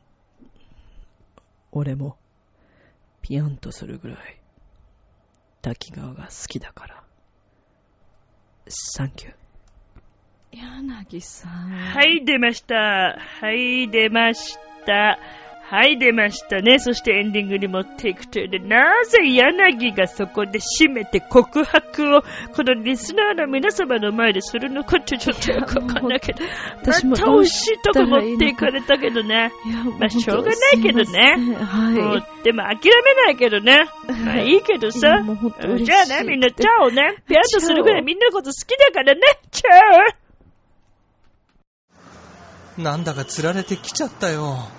[1.72, 2.18] 俺も、
[3.22, 4.40] ピアンとするぐらい、
[5.62, 7.04] 滝川が好きだから。
[8.68, 9.34] サンキュー。
[10.52, 11.70] 柳さん。
[11.70, 12.04] は。
[12.04, 13.18] い、出ました。
[13.20, 15.20] はい、出ました。
[15.70, 16.80] はい、出ましたね。
[16.80, 22.24] そしてエンディングに持っていくというで、なぜ柳がそこで締めて告白を、
[22.56, 26.44] このリスナーの皆様の前でするのかってちょっとよくわかんないけど、
[26.82, 29.52] 私もまた惜しいとこ持っていかれたけどね。
[29.64, 31.62] いや、まあしょうがないけどね本当
[31.94, 33.78] すいもでも諦めないけどね。
[34.26, 37.16] まあいいけどいさじゃあね、みんな、チャオね。
[37.28, 39.22] ピアノするぐらいみんなのこと好きだからね。
[39.52, 39.68] チャ
[42.80, 44.79] オなんだか釣られてきちゃったよ。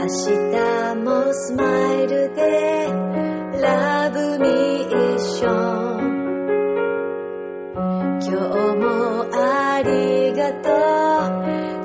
[0.00, 0.10] 明日
[1.04, 2.88] もスマイルで
[3.60, 5.50] ラブミッショ
[5.98, 6.00] ン。
[8.22, 8.32] 今日
[8.76, 10.70] もありがと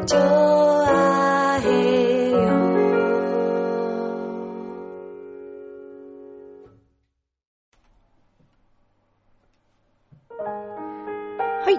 [0.04, 0.06] う。
[0.06, 2.38] ジョアヘヨ
[11.66, 11.74] はい、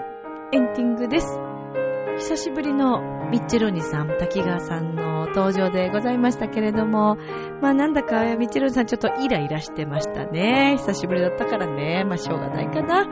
[0.55, 1.39] エンディングです。
[2.19, 7.17] 久しぶりのミッチェロニさん、滝川さんの登場でございましたけれども、
[7.61, 10.75] まあなんだかミッチェロニさんちょっとイライラしてましたね。
[10.77, 12.05] 久しぶりだったからね。
[12.05, 13.05] まあしょうがないかな。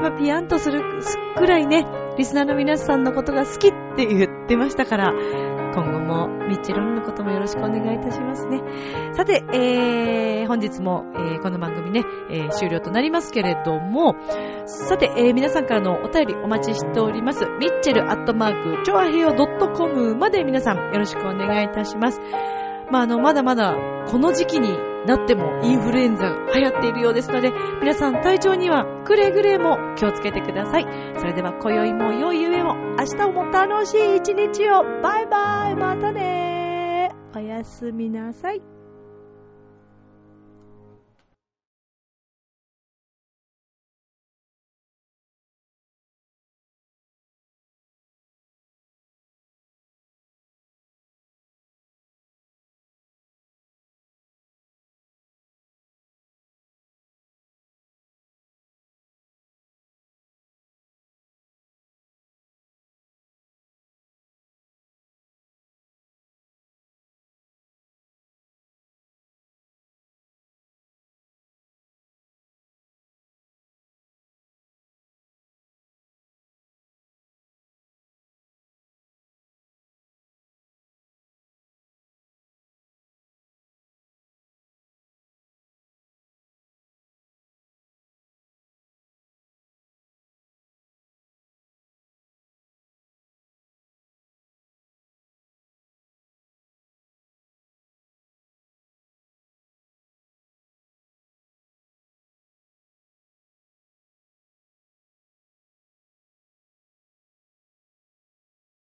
[0.00, 0.82] まあピアンとする
[1.36, 1.86] くらいね、
[2.18, 5.12] リスナーの皆さんのことが好きって言ってましたから、
[5.74, 8.62] 今後もミッチェルのこともよろしくお願いいたしますね。
[9.12, 14.14] さて、えー、本日も、えーこの番組ね、えー終了となりますけれども、
[14.66, 17.44] さて、えー皆さんからのお便りお待ちしております。
[17.58, 22.20] ミッチェルアットマーク、チョアヘヨ .com まで皆さんよろしくお願いいたします。
[22.92, 23.74] まあ、あの、まだまだ
[24.06, 30.86] この時期になってもインフルエンザが流行っているようですので、皆さん体調にはくれぐれも気をつけてください。
[31.18, 38.73] それでは今宵も良い夢を、明日も楽しい一日を、バイバイ、またねおやすみなさい。